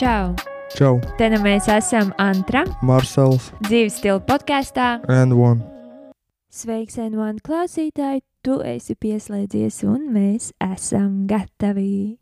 [0.00, 0.32] Čau!
[0.72, 5.02] Čau, Te nu mēs esam Antra, Marsels dzīves stila podkāstā.
[5.12, 5.60] and One.
[6.48, 8.22] Sveiks, N1 klausītāji!
[8.42, 12.16] Tu esi pieslēdzies, un mēs esam gatavi.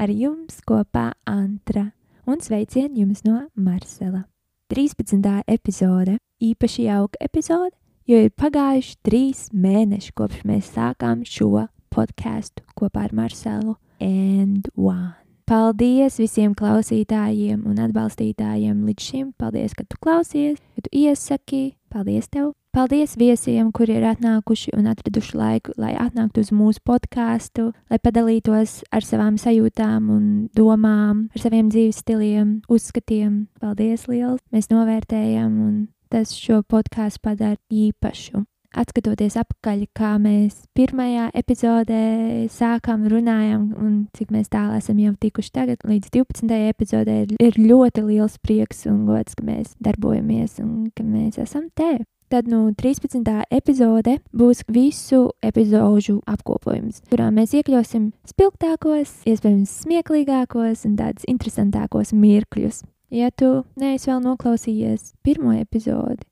[0.00, 1.90] Ar jums kopā Antra
[2.26, 4.24] un sveicien jums no Marsela.
[4.72, 5.42] 13.
[5.46, 7.76] epizode, īpaši jauka epizode,
[8.08, 15.23] jo ir pagājuši trīs mēneši kopš mēs sākām šo podkāstu kopā ar Marselu and One.
[15.44, 19.26] Paldies visiem klausītājiem un atbalstītājiem līdz šim.
[19.36, 21.74] Paldies, ka tu klausies, ka tu iesaki.
[21.92, 22.54] Paldies tev!
[22.74, 28.80] Paldies viesiem, kuri ir atnākuši un atraduši laiku, lai atnāktu uz mūsu podkāstu, lai padalītos
[28.90, 30.24] ar savām sajūtām un
[30.56, 33.44] domām, ar saviem dzīves stiliem, uzskatiem.
[33.60, 34.40] Paldies liels!
[34.50, 38.46] Mēs novērtējam, un tas šo podkāstu padara īpašu
[38.80, 42.04] atskatoties atpakaļ, kā mēs pirmajā epizodē
[42.52, 46.58] sākām runājām, un cik mēs tālu esam jau tikuši tagad, līdz 12.
[46.72, 52.02] epizodē, ir, ļoti liels prieks un gods, ka mēs darbojamies un ka mēs esam te.
[52.32, 53.20] Tad nu, 13.
[53.52, 62.82] epizode būs visu epizodu apkopojums, kurā mēs iekļausim spilgtākos, iespējams, smieklīgākos un tādus interesantākos mirkļus.
[63.14, 66.24] Ja tu neesi vēl noklausījies pirmo epizodi,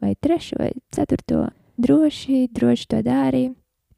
[0.00, 3.48] vai trešo, vai ceturto, droši, droši to dari.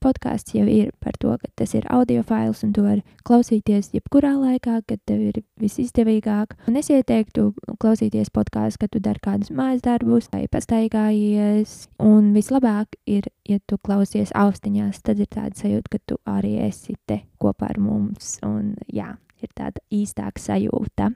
[0.03, 4.33] Podkāsts jau ir par to, ka tas ir audio fails un tu vari klausīties jebkurā
[4.35, 6.57] laikā, kad tev ir visizdevīgāk.
[6.67, 11.77] Un es ieteiktu klausīties podkāstu, kad tu dari kādus mājas darbus vai pastaigājies.
[12.03, 16.99] Un vislabāk ir, ja tu klausies austiņās, tad ir tāda sajūta, ka tu arī esi
[17.07, 18.41] te kopā ar mums.
[18.43, 21.13] Un jā, ir tāda īstāka sajūta.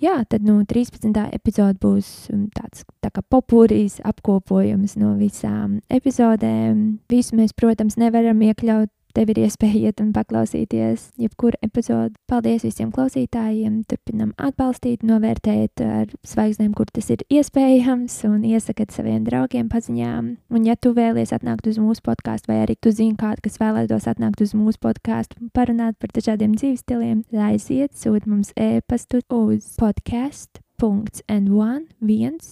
[0.00, 1.12] Jā, tad nu, 13.
[1.36, 7.02] epizode būs um, tāds tā kā popūrijas apkopojums no visām epizodēm.
[7.12, 8.88] Visu mēs, protams, nevaram iekļaut.
[9.16, 12.14] Tev ir iespēja iet un paklausīties jebkuru epizodi.
[12.30, 13.80] Paldies visiem klausītājiem.
[13.90, 20.32] Turpinam atbalstīt, novērtēt ar zvaigznēm, kur tas ir iespējams, un iesakat saviem draugiem paziņām.
[20.50, 24.08] Un, ja tu vēlies atnākt uz mūsu podkāstu, vai arī tu zini kādu, kas vēlētos
[24.10, 29.74] atnākt uz mūsu podkāstu un parunāt par dažādiem dzīves stiliem, aiziet, sūti mums e-pastu uz
[29.80, 32.44] podcast.n1 viens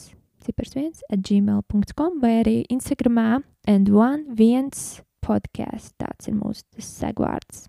[0.49, 5.95] cipars viens at gmail.com vai arī Instagramā and one viens podkāsts.
[6.01, 7.67] Tāds ir mūsu segvārds.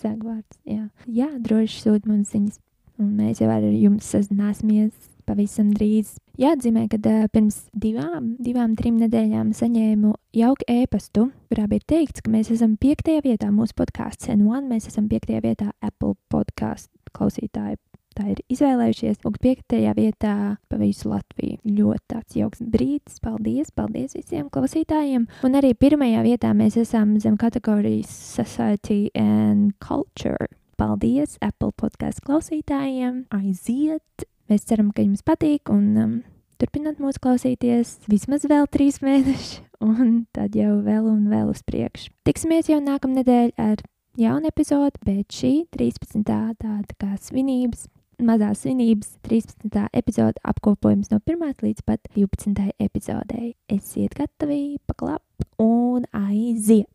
[0.00, 0.88] segvārds, jā.
[1.06, 2.58] Jā, droši sūt mums ziņas.
[2.98, 6.16] Un mēs jau ar jums sazināsimies pavisam drīz.
[6.40, 12.32] Jāatzīmē, ka uh, pirms divām, divām, trim nedēļām saņēmu jauku ēpastu, kurā bija teikts, ka
[12.32, 14.66] mēs esam piektajā vietā mūsu podkāstā N1.
[14.70, 17.78] Mēs esam piektajā vietā Apple podkāstu klausītāju
[18.18, 19.20] tā ir izvēlējušies.
[19.28, 20.34] Un piektajā vietā
[20.68, 21.58] pa visu Latviju.
[21.64, 23.20] Ļoti tāds jauks brīdis.
[23.24, 25.28] Paldies, paldies visiem klausītājiem.
[25.46, 30.50] Un arī pirmajā vietā mēs esam zem kategorijas Society and Culture.
[30.78, 33.24] Paldies Apple podkāstu klausītājiem.
[33.34, 34.26] Aiziet!
[34.48, 36.12] Mēs ceram, ka jums patīk un um,
[36.60, 42.12] turpināt mūs klausīties vismaz vēl trīs mēnešus, un tad jau vēl un vēl uz priekšu.
[42.28, 43.82] Tiksimies jau nākamnedēļ ar
[44.18, 46.24] jaunu epizodi, bet šī 13.
[46.24, 47.86] tāda kā svinības
[48.24, 49.88] mazās svinības 13.
[49.96, 51.62] epizode apkopojums no 1.
[51.62, 52.70] līdz pat 12.
[52.82, 53.54] epizodei.
[53.70, 55.22] Esiet gatavi, paklap
[55.62, 56.88] un aiziet!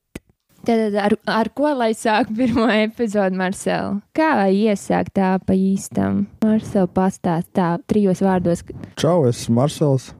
[0.63, 3.97] Tad ar, ar ko lai sāk pirmo epizodi, Marcel?
[4.15, 6.23] Kā lai iesāk tā pa īstam?
[6.45, 8.63] Marcel pastāst tā trijos vārdos.
[8.95, 10.13] Čau, es esmu Marsels,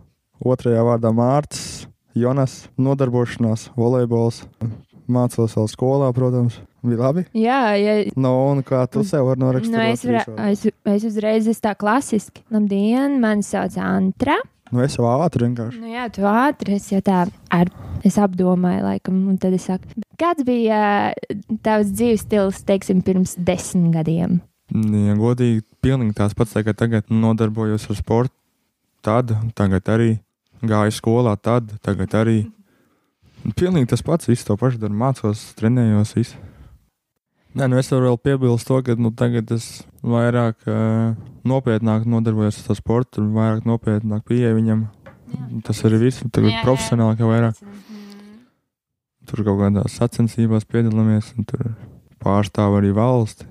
[0.43, 4.43] otrajā vārdā Mārcis, Jonas, nodarbošanās, volejbols.
[5.11, 6.59] Mācos vēl skolā, protams.
[6.83, 7.23] Bija labi.
[7.37, 9.71] Jā, ja, No, un kā tu sev vari norakstīt?
[9.71, 10.65] nu, es, var, es,
[10.95, 12.43] es uzreiz esmu tā klasiski.
[12.51, 14.35] Labdien, mani sauc Antra.
[14.73, 15.79] Nu, es jau ātri vienkārši.
[15.79, 17.21] Nu, jā, tu ātri es jau tā
[17.53, 17.69] ar,
[18.03, 20.79] es apdomāju, laikam, un tad es saku, kāds bija
[21.13, 24.39] uh, tavs dzīves stils, teiksim, pirms desmit gadiem?
[24.73, 28.33] Ja godīgi, pilnīgi tās pats, kā tagad nodarbojos ar sportu.
[29.03, 30.09] Tad, tagad arī
[30.63, 32.37] gāju skolā, tad, tagad arī.
[33.43, 36.13] Pilnīgi tas pats, viss to pašu daru, mācos, trenējos.
[36.15, 36.39] Visu.
[37.53, 41.11] Nē, nu es varu vēl piebilst to, ka nu, tagad es vairāk uh,
[41.45, 44.85] nopietnāk nodarbojos ar to sportu, un vairāk nopietnāk pieeju viņam.
[45.65, 46.63] Tas arī viss, tagad Jā, jā.
[46.65, 47.59] profesionālāk jau vairāk.
[49.29, 51.73] Tur kaut kādās sacensībās piedalāmies, un tur
[52.23, 53.49] pārstāv arī valsti.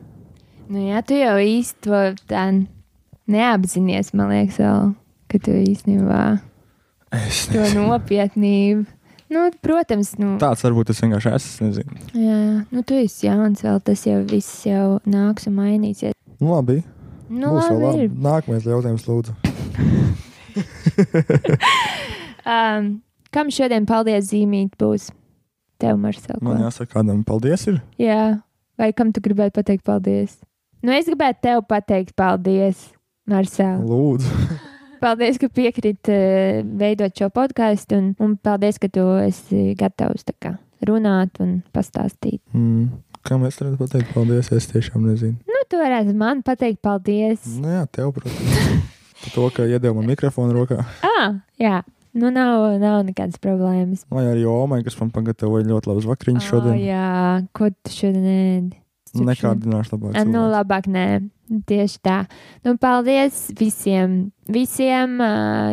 [0.73, 2.01] Nu, jā, tu jau īsti to
[2.31, 2.47] tā
[3.31, 4.93] neapzinies, man liekas, vēl,
[5.29, 6.23] ka tu īstenībā
[7.13, 8.87] Es to nopietnību.
[9.33, 11.49] Nu, protams, nu, Tāds varbūt es vienkārši esmu.
[11.49, 12.01] es Nezinu.
[12.21, 16.13] jā, nu, tu esi jauns, vēl tas jau viss jau nāks un mainīsies.
[16.41, 16.83] Nu, labi.
[17.33, 18.09] Nu, Būs labi, labi.
[18.29, 19.33] Nākamais jautājums, lūdzu.
[22.43, 22.97] Um,
[23.31, 25.11] kam šodien paldies zīmīt būs?
[25.79, 26.41] Tev, Marcel?
[26.43, 27.69] Man jāsaka, kādam paldies.
[27.71, 27.77] Ir.
[28.03, 28.41] Jā,
[28.79, 30.35] vai kam tu gribētu pateikt paldies?
[30.83, 32.89] Nu, es gribētu tev pateikt paldies,
[33.31, 33.79] Marcel.
[33.87, 34.27] Lūdzu.
[35.03, 40.57] Paldies, ka piekrīt uh, veidot šo podkāstu, un, un paldies, ka tu esi gatavs kā,
[40.87, 42.39] runāt un pastāstīt.
[42.55, 42.91] Mm.
[43.23, 44.49] Kā mēs varam pateikt, paldies?
[44.55, 45.37] Es tiešām nezinu.
[45.47, 47.45] Nu, tu varētu man pateikt paldies.
[47.63, 48.89] Nu, jā, tev, protams.
[49.23, 50.81] Par to, ka iedeva man mikrofonu rokā.
[51.07, 51.85] Ah, jā.
[52.19, 54.03] Nu, nav, nav nekādas problēmas.
[54.13, 56.81] Vai arī Omai, kas man pagatavoja ļoti labus vakariņus Oh, šodien.
[56.83, 57.07] jā,
[57.57, 58.82] ko tu šodien ēdi?
[59.15, 60.17] Nekādināšu labāk.
[60.17, 61.07] Ah, Nu, labāk nē.
[61.69, 62.23] Tieši tā.
[62.65, 64.33] Nu, paldies visiem.
[64.49, 65.19] Visiem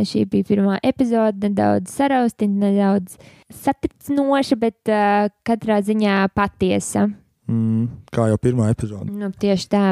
[0.03, 1.39] šī bija pirmā epizode.
[1.47, 3.15] Nedaudz saraustīta, nedaudz
[3.62, 7.07] satricinoša, bet uh, katrā ziņā patiesa.
[7.50, 9.13] Mm, kā jau pirmā epizode.
[9.15, 9.86] Nu, tieši tā.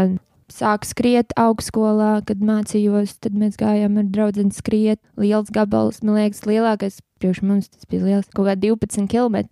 [0.48, 3.18] Sāku skriet augstskolā, kad mācījos.
[3.20, 5.02] Tad mēs gājām ar draugu skriet.
[5.20, 8.30] Liels gabals, man liekas, lielākais priekš mums tas bija liels.
[8.32, 9.44] Kaut kā 12 km.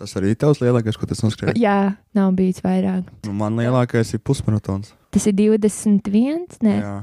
[0.00, 1.52] Tas arī tavs lielākais, ko tas noskrēja.
[1.60, 1.76] Jā,
[2.16, 3.04] nav bijis vairāk.
[3.28, 4.94] Nu, man lielākais ir pusmaratons.
[5.12, 6.46] Tas ir 21.
[6.64, 6.94] Nē, Jā,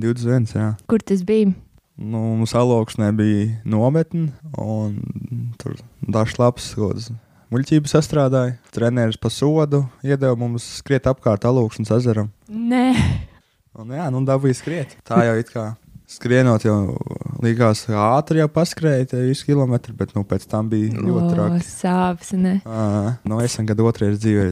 [0.00, 0.48] 21.
[0.56, 0.70] Jā.
[0.88, 1.52] kur tas bija?
[1.96, 4.30] Nu, mums alaugsnē bija nometne,
[4.60, 4.96] un
[5.60, 7.10] tur dažs labs gods.
[7.52, 12.32] Muļķības sastrādāja, treneris pa sodu iedeva mums skriet apkārt alaugsnes ezeram.
[12.50, 12.88] Nē,
[13.76, 14.94] Un, jā, nu dabūja skriet.
[15.04, 15.66] Tā jau it kā
[16.06, 16.96] skrienot, jau
[17.42, 21.62] likās ātri jau paskrēja te visu kilometru, bet nu, pēc tam bija ļoti traki.
[21.66, 22.32] sāpes.
[22.38, 22.54] Ne.
[22.64, 24.46] Ā, Nu, es gadu otrajā dzīvē,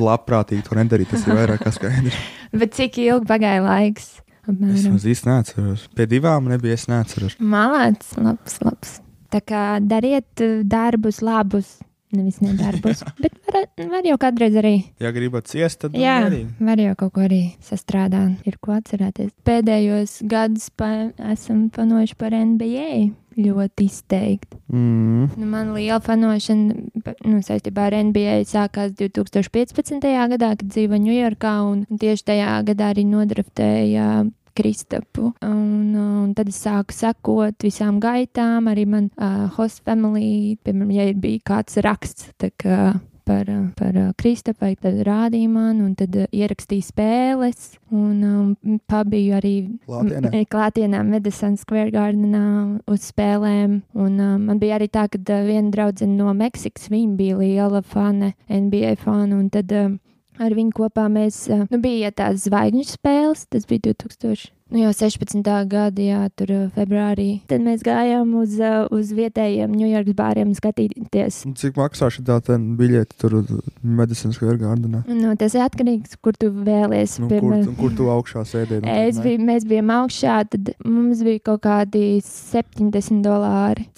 [0.00, 1.10] labprātīgi to nedarīt.
[1.14, 2.18] Tas ir vairāk kā skaidrs.
[2.60, 4.18] Bet cik ilgi pagāja laiks?
[4.40, 4.94] Es Apmēram.
[4.96, 5.82] maz īsti neatceros.
[5.94, 7.36] Pie divām nebija, es neatceros.
[7.38, 8.96] Malāts, labs, labs.
[9.30, 11.76] Tā kā dariet darbus labus,
[12.16, 13.02] nevis nedarbus.
[13.22, 14.74] Bet var, var jau kādreiz arī.
[15.02, 16.44] Ja gribat ciest, tad Jā, arī.
[16.60, 18.40] var jau kaut ko arī sastrādāt.
[18.48, 19.32] Ir ko atcerēties.
[19.46, 22.92] Pēdējos gadus pa, esam fanojuši par NBA.
[23.40, 24.58] Ļoti izteikti.
[24.74, 25.28] Mm.
[25.38, 30.02] Nu, man liela fanošana nu, saistībā ar NBA sākās 2015.
[30.34, 31.54] gadā, kad dzīvoju Ņujorkā.
[31.70, 34.08] un Tieši tajā gadā arī nodraftēja
[34.56, 35.32] Kristapu.
[35.44, 38.70] Un, un tad es sāku sekot visām gaitām.
[38.70, 42.32] Arī man uh, host family, piemēram, ja bija kāds raksts.
[42.40, 42.98] tā kā
[43.30, 47.76] Par, uh, par uh, Kristapai, tad rādīja man, un tad uh, ierakstīja spēles.
[47.94, 49.52] Un um, pabiju arī
[49.86, 50.40] Klātienē?
[50.50, 52.42] klātienē Medicine Square Gardenā
[52.90, 53.84] uz spēlēm.
[53.94, 57.84] Un, uh, man bija arī tā, ka uh, viena draudzene no Meksikas, viņa bija liela
[57.86, 59.92] fane, NBA fana, un tad uh,
[60.40, 64.50] ar viņu kopā mēs, nu, bija tās zvaigžņu spēles, tas bija 2000.
[64.70, 65.42] Nu, jau 16.
[65.66, 67.40] gada, jā, tur februārī.
[67.50, 68.52] Tad mēs gājām uz,
[68.94, 71.40] uz vietējiem Ņujorkas bāriem skatīties.
[71.58, 72.36] Cik maksā šī tā
[72.78, 73.34] biļete tur
[73.82, 75.02] medicīnas Square Gardenā?
[75.10, 77.18] Nu, tas ir atkarīgs, kur tu vēlies.
[77.18, 78.84] Nu, kur, tu- kur tu augšā sēdēji?
[78.86, 83.88] Nu, Es biju, mēs bijām augšā, tad mums bija kaut kādi 70 dolāri.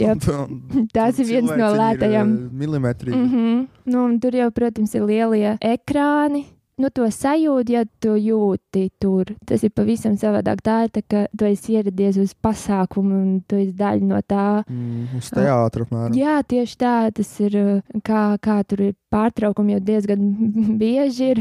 [0.00, 0.16] Jā,
[0.96, 2.34] un ir viens no lētajiem.
[2.34, 3.14] eh, Milimetri.
[3.14, 3.66] Mm -hmm.
[3.84, 6.44] nu, tur jau, protams, ir lielie ekrāni.
[6.76, 9.24] Nu, to sajūtu, ja tu jūti tur.
[9.48, 10.60] Tas ir pavisam savādāk.
[10.60, 14.62] Tā ir tā, ka tu esi ieradies uz pasākumu un tu esi daļa no tā.
[14.68, 16.12] Mm, uz teātra apmēram.
[16.18, 17.10] Jā, tieši tā.
[17.16, 20.26] Tas ir uh, kā, kā tur ir pārtraukumi jau diezgan
[20.82, 21.32] bieži.
[21.32, 21.40] Ir.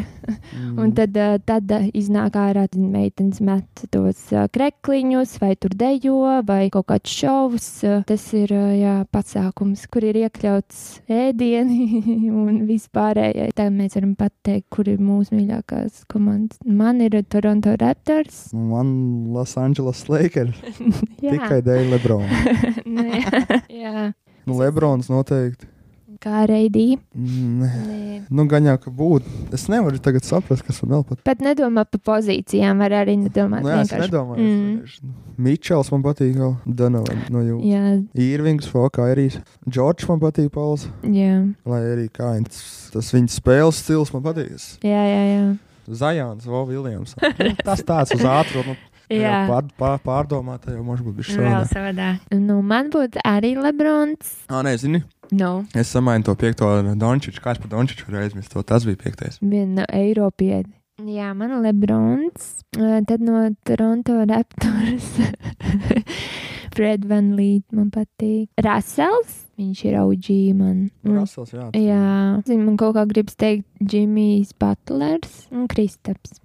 [0.55, 0.77] Mm.
[0.81, 5.75] Un tad, uh, tad uh, iznāk ārā, tad meitenes met tos uh, krekliņus, vai tur
[5.77, 6.17] dejo,
[6.47, 7.67] vai kaut kāds šovs.
[8.07, 12.01] Tas ir jā, pasākums, kur ir iekļauts ēdieni
[12.45, 13.53] un vispārējais.
[13.57, 16.61] Tā mēs varam pateikt, kur ir mūsu mīļākās komandas.
[16.65, 18.47] Man ir Toronto Raptors.
[18.55, 18.95] Man
[19.35, 20.57] Los Angeles Lakers
[21.21, 22.43] tikai dēļ Lebrona.
[22.85, 23.23] Nē,
[23.83, 24.09] jā.
[24.45, 25.74] Nu, Lebrons noteikti.
[26.25, 26.85] Kā reidī.
[27.13, 27.69] Mm, Nē.
[27.85, 28.01] Nē.
[28.33, 29.29] Nu, gan jau, ka būtu.
[29.53, 31.19] Es nevaru tagad saprast, kas man vēl pat.
[31.27, 33.61] Pat nedomā par pozīcijām, var arī nedomāt.
[33.61, 34.09] Nu, jā, es vienkārši.
[34.09, 34.47] nedomāju.
[34.47, 34.71] Mm.
[35.05, 35.13] Mm.
[35.45, 37.67] Mičels man patīk, vēl Donovan no jūras.
[37.69, 37.83] Jā,
[38.25, 39.27] Irvings, Foka, arī
[39.69, 40.87] Džordžs man patīk, Pauls.
[41.05, 41.37] jā,
[41.69, 44.57] Lai arī kā viņš- tas viņa spēles stils man patīk.
[44.81, 45.23] jā, jā.
[45.35, 45.45] jā.
[45.85, 47.13] Zajāns, Vo Viljams.
[47.21, 48.73] Nu, Tas tāds uz ātrumu.
[49.05, 49.43] Nu, jā.
[49.45, 51.67] Pār, pār, pārdomāt, jau bija Vēl šādi.
[51.69, 52.19] savādāk.
[52.33, 54.31] Nu, man būtu arī Lebrons.
[54.49, 57.41] Ah, nē, zini, No, es samainu to piekto Dončiču.
[57.41, 58.51] Kāds par Dončiču var aizmirst?
[58.53, 59.39] To Tas bija piektais.
[59.41, 60.71] viena no Eiropieti.
[61.05, 62.63] Jā, man ir Lebrons.
[62.71, 65.09] Tad no Toronto Raptors.
[66.75, 68.49] Fred Van Līd man patīk.
[68.59, 70.29] Rasels, viņš ir OG
[70.59, 70.79] man.
[71.07, 71.67] Rasels, jā.
[71.79, 76.39] Jā, zinu, man kaut kā gribas teikt Džimijs Butlers un Kristaps.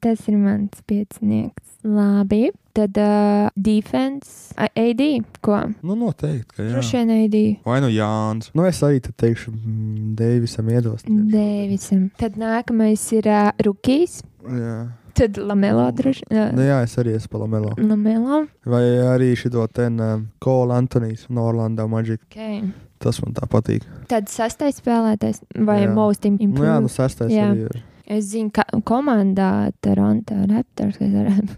[0.00, 1.62] Tas ir mans piecinieks.
[1.86, 5.02] Labi, tad uh, defense, uh, AD,
[5.44, 5.58] ko?
[5.86, 6.70] Nu, noteikti, ka jā.
[6.72, 7.36] Droši vien AD.
[7.68, 8.48] Vai nu Jānis?
[8.56, 11.04] Nu, es arī teikšu, mm, Deivisam iedos.
[11.06, 12.08] Dēvisam.
[12.18, 14.22] Tad nākamais ir uh, Rukijs.
[14.48, 14.78] Jā.
[15.16, 16.64] Tad Lamelo droši Nu, vien.
[16.66, 17.70] jā, es arī esmu Palamelo.
[17.78, 18.42] Lamelo.
[18.68, 22.20] Vai arī šito ten um, Kola Antonijs no Orlando Magic.
[22.32, 22.64] Okay.
[23.00, 23.84] Tas man tā patīk.
[24.10, 25.92] Tad sastais spēlētājs vai Jā.
[25.94, 26.90] most Nu, jā, nu improved.
[26.92, 27.52] sestais Jā.
[27.52, 27.82] arī ir.
[28.06, 31.56] Es zinu, ka komandā Toronto Raptors, kas varētu,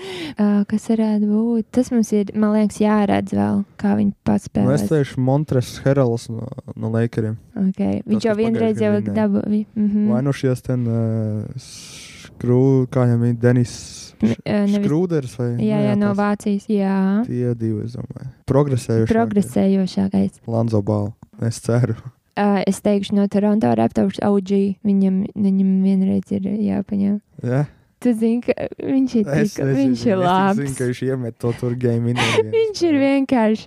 [0.70, 1.66] kas varētu būt.
[1.74, 4.88] Tas mums ir, man liekas, jāredz vēl, kā viņi pats Nu, es spēlē.
[4.92, 7.36] teikšu, Montres Herals no, no Lakeriem.
[7.70, 8.02] Okay.
[8.06, 9.66] Viņš jau vienreiz jau dabūja.
[9.74, 10.08] Mm Mm.
[10.10, 10.24] Vai -hmm.
[10.24, 13.74] nu šies ten uh, skrū, kā viņam ir Denis
[14.20, 16.64] Skrūders vai jā, nu jā, no tās- Vācijas.
[16.68, 18.28] Jā, Tie divi, es domāju.
[18.46, 19.12] Progresējuši.
[19.14, 20.40] progresējošākais.
[20.46, 21.12] Lanzo Bālu.
[21.40, 21.94] Es ceru.
[22.38, 24.52] Uh, es teikšu, no Toronto Raptors OG.
[24.86, 27.18] Viņam, viņam vienreiz ir jāpaņem.
[27.44, 27.64] Jā.
[28.00, 30.60] Tu zini, ka viņš ir, Es tik, nezinu, viņš ir Es labs.
[30.62, 32.20] zinu, ka viņš iemet to tur game in.
[32.54, 33.66] Viņš ir vienkārši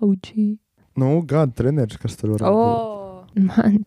[0.00, 0.30] OG.
[0.96, 2.52] Nu, gada treneris, kas tur var būt.
[2.56, 2.92] Oh.
[3.36, 3.82] Man,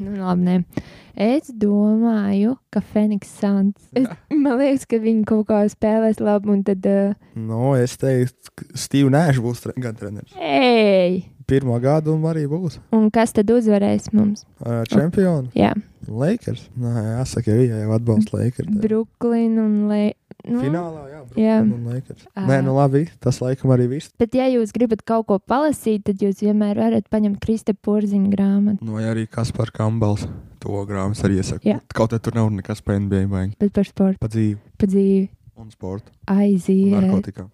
[0.00, 0.84] nu, labi, nē.
[1.20, 3.76] Es domāju, ka Feniks Suns.
[3.92, 6.88] Es, man liekas, ka viņi kaut kā spēlēs labi, un tad.
[6.88, 10.32] Uh, Nu, es teiktu, ka Steve Nash būs tre gada treneris.
[10.40, 11.20] ej!
[11.44, 12.78] Pirmā gada un arī būs.
[12.96, 14.46] Un kas tad uzvarēs mums?
[14.88, 15.50] Čempioni.
[15.58, 15.74] Jā,
[16.08, 16.66] Lakers.
[16.80, 18.70] Nē, jāsaka, jo viņa jau atbalsta Lakers.
[18.80, 20.02] Brooklyn un Le...
[20.44, 21.04] Nu, Finālā,
[21.36, 22.24] Lakers.
[22.36, 22.42] Ā.
[22.48, 24.10] Nē, nu labi, tas laikam arī viss.
[24.20, 28.84] Bet, ja jūs gribat kaut ko palasīt, tad jūs vienmēr varat paņemt Krista Porziņa grāmatu.
[28.84, 30.26] Nu, vai arī Kaspar Kambals.
[30.64, 31.68] To grāmatas arī iesaku.
[31.68, 31.78] Jā.
[31.92, 33.56] Kaut kā tur nav nekas par NBA baigi.
[33.60, 35.28] Bet par sportu, Pa dzīvi pa dzīvi
[35.60, 36.12] un sportu.
[36.32, 36.92] aiziet.
[36.96, 37.48] Narkotikām.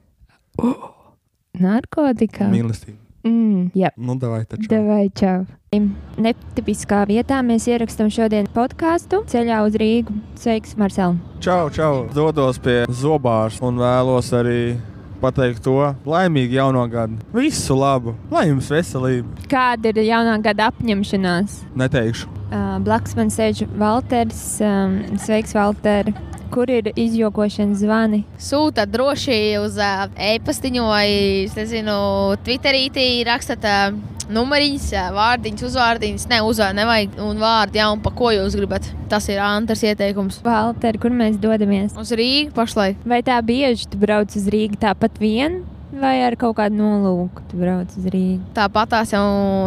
[1.67, 2.47] Narkotikā.
[2.53, 2.99] Mīlestība.
[3.27, 3.91] Mm, jā.
[4.01, 4.69] Nu, davai taču.
[4.71, 5.45] Davai, čau.
[5.71, 10.17] Netipiskā vietā mēs ierakstām šodien podkāstu ceļā uz Rīgu.
[10.41, 11.19] Sveiks, Marcel!
[11.45, 12.07] Čau, čau.
[12.15, 14.79] Dodos pie zobārs un vēlos arī
[15.21, 15.77] pateikt to
[16.09, 17.21] laimīgu jauno gadu.
[17.37, 19.47] Visu labu, lai jums veselība.
[19.53, 21.61] Kāda ir jaunā gada apņemšanās?
[21.77, 22.33] Neteikšu.
[22.51, 24.43] Uh, Blakus man sēž Walters.
[24.65, 26.11] Um, sveiks, Walter!
[26.51, 28.25] Kur ir izjokošanas zvani?
[28.43, 31.07] Sūta droši uz uh, e-pastiņu vai,
[31.55, 31.95] nezinu,
[32.43, 32.89] Twitterī
[33.29, 33.95] rakstat uh,
[34.35, 36.27] numuriņus, uh, vārdiņus, uzvārdiņus.
[36.33, 38.89] Ne, uzvārdu nevajag, un vārdu, jā, un pa ko jūs gribat.
[39.11, 40.41] Tas ir Antras ieteikums.
[40.47, 41.95] Walter, kur mēs dodamies?
[41.99, 42.99] Uz Rīgas pašlaik.
[43.07, 45.61] Vai tā bieži tu brauc uz Rīgu tāpat vien,
[45.93, 48.43] vai ar kaut kādu nolūku tu brauc uz Rīgu?
[48.57, 49.25] Tāpat tās jau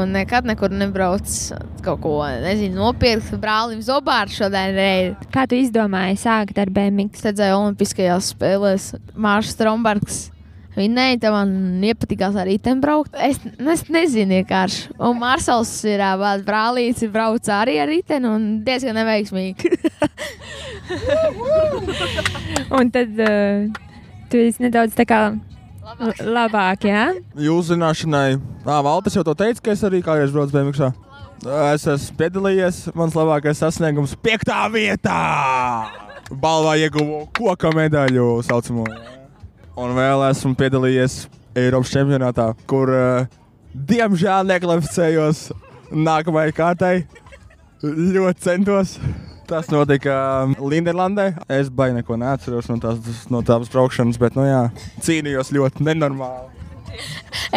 [0.10, 1.30] nekad nekur nebrauc
[1.84, 5.18] kaut ko, nezinu, nopirkt brālim zobāru šodien.
[5.34, 6.72] Kā tu izdomāji sākt ar?
[6.74, 10.22] Es redzēju, Olimpiskajās spēlēs Mārcis Strombergs.
[10.74, 13.14] Viņai tam man iepatikās arī tam braukt.
[13.22, 13.38] Es,
[13.76, 14.96] es nezinu, vienkārši.
[14.98, 16.02] Un Mārsals ir
[16.48, 19.70] brālīts, brauc arī ar riteni un diezgan neveiksmīgi.
[22.74, 23.70] Un tad uh,
[24.32, 25.20] tu esi nedaudz tā kā
[26.00, 27.04] l- labāk, jā?
[27.36, 30.94] Jūsu zināšanai, ah, Valtis jau to teica, ka es arī kādreiz braucu BMX.
[31.74, 35.18] Es esmu piedalījies, mans labākais sasniegums- piektā vietā!
[36.32, 38.86] Balvā ieguvu koka medaļu, saucamo.
[39.76, 43.26] Un vēl esmu piedalījies Eiropas čempionātā, kur uh,
[43.76, 45.52] diemžēl nekvalificējos
[45.92, 46.96] nākamajai kārtai.
[47.84, 48.96] Ļoti centos.
[49.48, 50.16] Tas notika
[50.60, 51.34] Linderlandē.
[51.52, 54.62] Es baigi neko neatceros no tās, no tās braukšanas, bet, nu jā,
[55.04, 56.54] cīnījos ļoti nenormāli.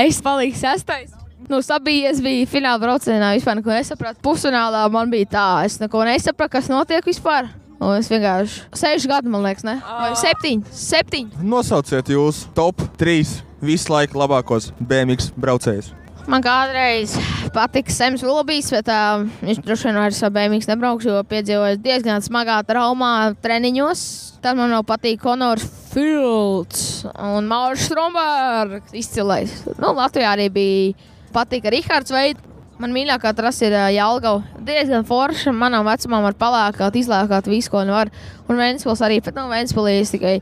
[0.07, 1.13] es paliku sastais.
[1.47, 4.19] Nu, sabijies bija fināla braucienā, vispār neko nesapratu.
[4.25, 7.53] Pusfinālā man bija tā, es neko nesapratu, kas notiek vispār.
[7.77, 9.77] Un es vienkārši sešu gadu, man liekas, ne?
[9.85, 10.65] Vai septiņi?
[10.73, 11.45] Septiņi.
[11.45, 15.93] Nosauciet jūs top 3 visu laiku labākos BMX braucējus.
[16.27, 17.13] Man kādreiz
[17.55, 22.25] patika Sems Vilbijs, bet uh, viņš droši vien vairs ar BMW nebrauks, jo piedzīvoja diezgan
[22.25, 23.13] smagā traumā
[23.45, 24.03] treniņos.
[24.43, 29.55] Tad man vēl patīk Konors Fields un Maurits Strombergs izcilais.
[29.79, 32.46] Nu, Latvijā arī bija patika Rihards Veids.
[32.77, 34.43] Man mīļākā trasa ir uh, Jālgava.
[34.67, 35.53] Diezgan forša.
[35.57, 38.11] Manam vecumam var palākāt, izlēkāt visu, ko nu var.
[38.51, 40.35] Un Vēnspils arī, bet nu, Vēnspilī es tikai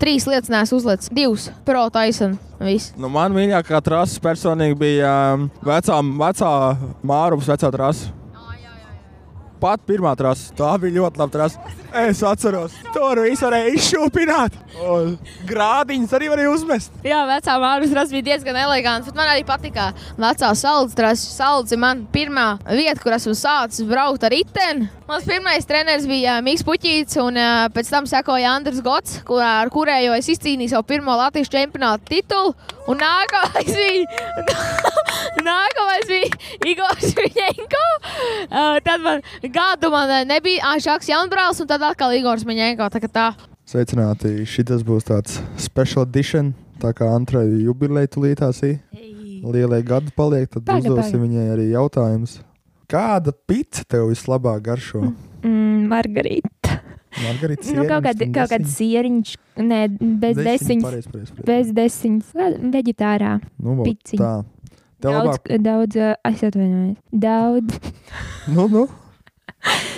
[0.00, 1.12] trīs lietas nesu uzlicis.
[1.12, 1.50] Divas.
[1.68, 1.84] Pro.
[2.62, 2.94] Viss.
[2.96, 6.50] Nu, man mīļākā trasa personīgi bija um, vecā, vecā
[7.04, 8.21] Mārupas vecā trasa.
[9.62, 10.50] Pat pirmā trasa.
[10.58, 11.60] Tā bija ļoti laba trasa.
[12.02, 14.56] Es atceros, tur viss varēja izšūpināt.
[14.80, 15.12] Un
[15.46, 16.94] grādiņus arī varēja uzmest.
[17.06, 19.12] Jā, vecā mākslas trasa bija diezgan eleganta.
[19.12, 21.28] bet Man arī patika vecā salds trasa.
[21.36, 24.88] Salds ir man pirmā vieta, kur esmu sācis braukt ar riteni.
[25.12, 27.36] Mans pirmais treneris bija Mikls Puķīts, un
[27.74, 32.54] pēc tam sekoja Andris Gots, kur, ar kurējo es izcīnīju savu pirmo Latvijas čempionāta titulu.
[32.88, 34.22] Un nākamais bija,
[35.50, 36.30] nākamais bija
[36.72, 37.82] Igors Viņenko.
[38.46, 39.20] Uh, tad man
[39.52, 42.86] gadu man nebija Ašaks Jaunbrāls, un tad atkal Igors Viņenko.
[42.94, 43.26] Tā tā.
[43.68, 44.46] Sveicināti!
[44.48, 46.54] Šis būs tāds special edition.
[46.80, 48.78] Tā kā Antrai jubileja tulītās ir.
[49.44, 51.26] Lielie gadi paliek, tad Paga, uzdosim paga.
[51.26, 52.38] viņai arī jautājumus.
[52.92, 55.00] Kāda pizza tev vislabāk garšo?
[55.42, 56.78] Mm, Margarita.
[57.22, 59.30] Margarita, Nu, kaut kāda, kaut kāda sieriņš,
[59.60, 59.80] nē,
[60.20, 60.84] bez desiņas.
[60.84, 61.46] Pareiz, pareiz, pareiz.
[61.48, 62.32] Bez desiņas.
[62.72, 63.32] Veģetārā.
[63.60, 64.20] Nu, piciņa.
[64.20, 64.32] tā.
[65.02, 65.62] Tev Daudz, labāk.
[65.66, 65.96] daudz,
[66.30, 66.98] es atvainojos.
[67.24, 67.92] Daudz.
[68.54, 68.84] Nu, nu.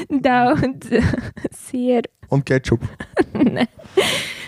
[0.08, 0.90] Daudz
[1.66, 2.08] sieru.
[2.32, 2.86] Un kečupu.
[3.54, 3.66] Ne.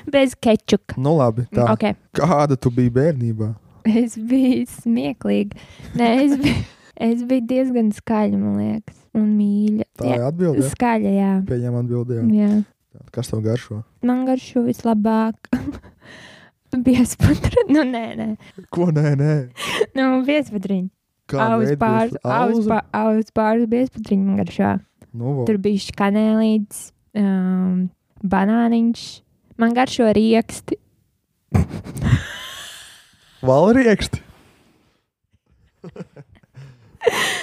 [0.07, 0.95] Bez kečuka.
[1.03, 1.45] Nu, labi.
[1.55, 1.67] Tā.
[1.75, 1.97] Okay.
[2.15, 3.49] Kāda tu biji bērnībā?
[3.87, 5.59] Es biju smieklīga.
[5.99, 6.63] Nē, es biju,
[7.01, 9.87] es biju diezgan skaļa, man liekas, un mīļa.
[10.01, 10.63] Tā ir atbilde.
[10.65, 10.71] jā?
[10.75, 11.31] Skaļa, jā.
[11.49, 12.19] Pieņem atbildi.
[12.21, 12.47] jā.
[12.47, 12.51] jā.
[13.13, 13.83] Kas tev garšo?
[14.07, 15.51] Man garšo vislabāk.
[16.87, 17.63] Biesputra.
[17.73, 18.29] Nu, nē, nē.
[18.75, 19.33] Ko nē, nē.
[19.97, 20.23] Nu,
[21.57, 22.69] Aus veid pāris, bies- aus auzu?
[22.71, 24.73] pāris, aus pāris biesputriņa man garšo.
[25.17, 25.45] Nu.
[25.49, 27.89] Tur bija kanēlīts, um,
[28.23, 29.05] banāniņš.
[29.59, 30.77] Man garšo rieksti.
[33.47, 34.21] Valrieksti.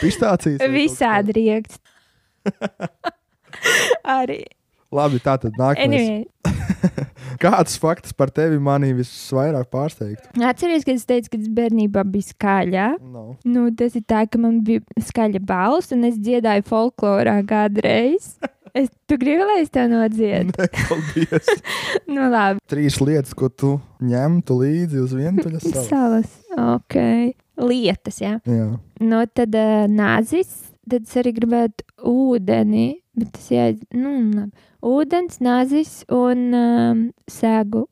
[0.01, 0.65] Pistācijas.
[0.73, 1.81] Visādi rieksti.
[4.17, 4.43] Arī.
[4.93, 5.87] Labi, tā tad nākamais.
[5.87, 6.25] Anyway,
[7.43, 10.29] Kāds fakts par tevi manī visvairāk pārsteigtu?
[10.45, 12.87] atceries, ka es teicu, ka es bērnībā biju skaļā.
[13.01, 13.23] No.
[13.47, 18.35] Nu, tas ir tā, ka man bija skaļa balss, un es dziedāju folklorā kādreiz.
[18.73, 20.49] Es, tu gribi, lai es tev nodziedu?
[20.57, 21.49] Nē, paldies.
[22.09, 22.57] Nu, labi.
[22.65, 25.91] Trīs lietas, ko tu ņemtu līdzi uz vientuļas salas.
[25.91, 26.31] Salas.
[26.57, 26.97] Ok.
[27.59, 28.37] Lietas, jā.
[28.49, 28.67] Jā.
[29.03, 30.51] Nu, tad uh, nāzis.
[30.89, 32.87] Tad es arī gribētu ūdeni.
[33.15, 34.65] Bet tas jā, nu, labi.
[34.83, 37.85] ūdens, nāzis un um, sēgu.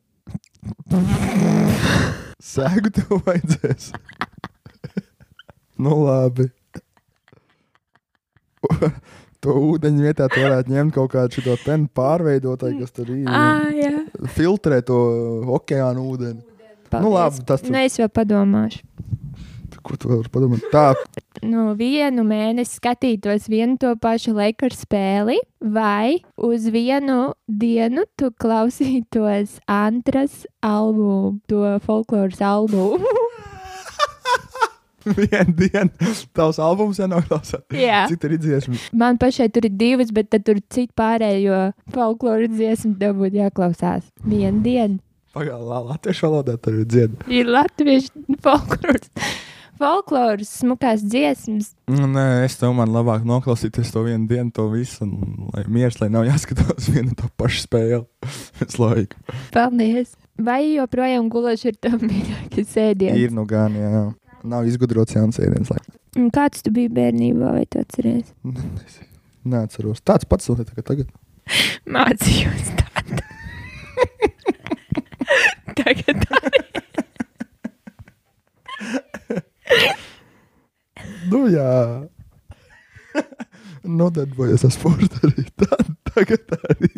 [2.52, 3.92] Sēgu tev vajadzēs.
[5.84, 6.50] nu, labi.
[9.42, 13.26] to ūdeņu vietā tu varētu ņemt kaut kādu šo penu pārveidotāju, kas tur ir.
[13.30, 13.62] Ah.
[14.36, 14.98] Filtrē to
[15.58, 16.42] okeānu ūdeni.
[16.92, 18.82] Nu, labi, tas Nu, es vēl padomāšu.
[19.82, 20.62] Ko tu vari padomāt?
[20.72, 20.92] Tā,
[21.42, 29.58] nu, vienu mēnesi skatītos vienu to pašu Lakers spēli, vai uz vienu dienu tu klausītos
[29.70, 33.12] Antras albumu, to folkloras albumu.
[35.18, 36.10] viena diena.
[36.36, 37.64] Tavs albums jau nav klausās.
[37.74, 38.04] Jā.
[38.10, 38.84] Cik tur ir dziesmas?
[38.94, 44.06] Man pašai tur ir divas, bet tad tur citu pārējo folkloras dziesmu tev būtu jāklausās.
[44.22, 45.00] Vienu dienu
[45.32, 47.12] Pagaidām, latviešu valodā tur ir dzied.
[47.32, 49.08] ir latviešu folkloras.
[49.82, 51.72] Folkloras smukās dziesmas.
[51.90, 55.02] Nu, Nē, es tev man labāk noklausīties to vienu dienu, to visu.
[55.02, 58.04] Un, lai miers, lai nav jāskatās viena tā paša spēle.
[58.60, 59.18] Visu laiku.
[59.54, 60.14] Paldies!
[60.42, 63.18] Vai joprojām gulaši ir tam mīļākais ēdiens?
[63.18, 64.04] Ir nu gan, jā.
[64.54, 65.74] Nav izgudrots jauns ēdiens.
[65.74, 66.30] Lai...
[66.34, 68.30] Kāds tu biji bērnībā, vai tu atceries?
[69.52, 70.02] Neatceros.
[70.06, 71.10] Tāds pats vēl tā kā tagad.
[71.90, 73.18] Mācījos tādu.
[75.74, 76.62] Tagad arī.
[81.30, 81.68] Nu, jā.
[83.82, 85.44] Nodarbojas ar sportu arī.
[85.58, 85.78] Tā,
[86.12, 86.90] tagad arī.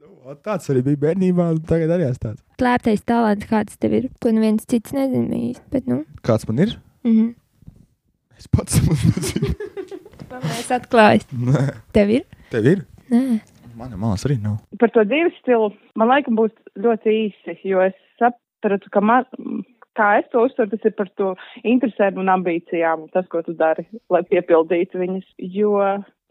[0.00, 2.42] Nu, tāds arī bija bērnībā, un tagad arī esmu tāds.
[2.60, 6.02] Klēptais talants, kāds tev ir, ko neviens cits nezina īsti, bet, nu.
[6.26, 6.76] Kāds man ir?
[7.06, 7.32] Mhm.
[8.40, 9.54] Es pats nezinu.
[10.30, 11.26] Paldies, atklājis.
[11.34, 11.64] Nē,
[11.96, 12.22] Tev ir?
[12.52, 12.84] tev ir?
[13.10, 13.40] Nē.
[13.80, 14.58] Manā malā arī nav.
[14.80, 16.52] par to dzīves stilu man laikam būs
[16.84, 17.96] ļoti īsi, jo es
[18.60, 19.26] sapratu, ka man,
[19.98, 23.86] kā es to uztveru, tas ir par to interesēm un ambīcijām, tas, ko tu dari,
[24.10, 25.26] lai piepildītu viņas.
[25.38, 25.76] Jo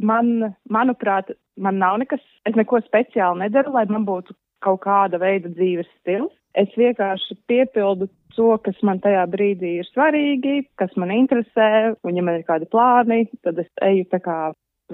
[0.02, 5.50] man, manuprāt, man nav nekas, es neko speciāli nedaru, lai man būtu kaut kāda veida
[5.50, 6.34] dzīves stils.
[6.58, 12.24] Es vienkārši piepildu to, kas man tajā brīdī ir svarīgi, kas man interesē, un ja
[12.26, 14.40] man ir kādi plāni, tad es eju tā kā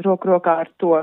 [0.03, 0.99] roku rokā ar to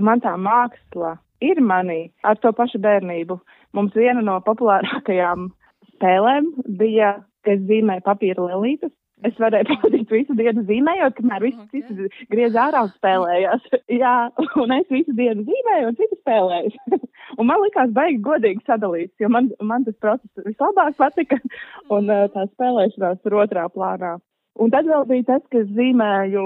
[0.00, 3.40] man tā māksla ir manī ar to pašu bērnību.
[3.76, 5.50] Mums viena no populārākajām
[5.94, 7.14] spēlēm bija,
[7.46, 8.92] ka es zīmēju papīra lelītes.
[9.22, 11.82] Es varēju pavadīt visu dienu zīmējot, kamēr visi Okay.
[11.86, 13.68] citi griez ārā un spēlējās.
[14.02, 14.14] Jā,
[14.58, 16.80] un es visu dienu zīmēju un citi spēlējās.
[17.38, 21.38] un man likās baigi godīgi sadalīts, jo man, man tas process vislabāk patika
[21.94, 24.16] un uh, tā spēlēšanās tur otrā plānā.
[24.60, 26.42] Un tad vēl bija tas, ka zīmēju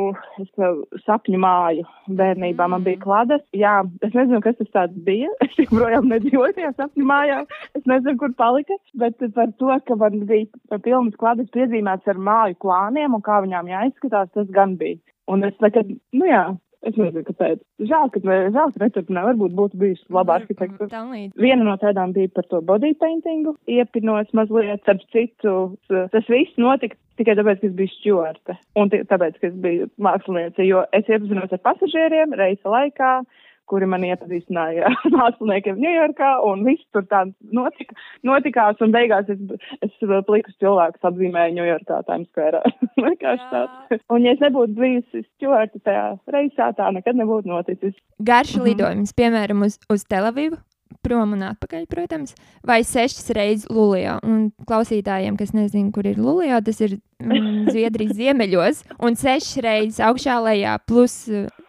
[1.03, 1.87] sapņu māju
[2.19, 2.69] bērnībā.
[2.71, 3.43] Man bija klades.
[3.57, 5.33] Jā, es nezinu, kas tas tāds bija.
[5.47, 7.41] Es joprojām nedzīvoju tajā sapņu mājā.
[7.75, 8.79] Es nezinu, kur palika.
[9.03, 13.73] Bet par to, ka man bija pilnas klades piezīmēts ar māju plāniem un kā viņām
[13.75, 15.01] jāizskatās, tas gan bija.
[15.27, 16.45] Un es tagad, nu jā,
[16.89, 17.63] es nezinu, kāpēc.
[17.91, 19.31] Žēl, ka, žēl, ka neturpināju.
[19.33, 20.05] Varbūt būtu bijis.
[20.93, 21.35] Tam līdz.
[21.41, 25.57] Viena no tādām bija par to body paintingu, iepinos mazliet, starp citu,
[25.91, 30.67] tas viss notika tikai tāpēc, ka es biju stjorte un tāpēc, ka es biju māksliniece,
[30.69, 33.13] jo es iepazinos ar pasažieriem reisa laikā,
[33.71, 37.25] kuri man iepazīstināja ar māksliniekiem Ņujorkā, un viss tur tā
[37.57, 39.41] notika, notikās, un beigās es,
[39.85, 39.97] es
[40.29, 42.63] plikus cilvēkus apzīmēju Ņujorkā, Times Square.
[43.07, 44.05] Vienkārši tāds.
[44.13, 47.95] Un ja es nebūtu bijusi stjorte tajā reisā, tā nekad nebūtu noticis.
[48.23, 48.65] Garš Mhm.
[48.71, 50.59] lidojums, piemēram, uz, uz Telavivu.
[51.03, 52.33] prom un atpakaļ, protams,
[52.67, 54.17] vai sešas reizes Lulijā.
[54.27, 60.01] Un klausītājiem, kas nezina, kur ir Lulijā, tas ir mm, Zviedrijas ziemeļos, un sešas reizes
[60.03, 61.17] augšā lejā plus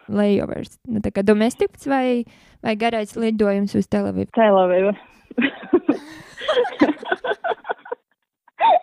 [0.08, 0.78] layovers.
[0.88, 2.24] Nu, tā kā domestiks vai,
[2.64, 4.30] vai garais lidojums uz Telavivu.
[4.36, 4.94] Telaviva.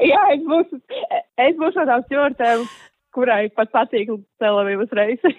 [0.05, 0.81] Jā, es būšu,
[1.41, 2.65] es būšu no tām
[3.15, 4.11] kurai pat patīk
[4.41, 5.31] Telavivas reisi.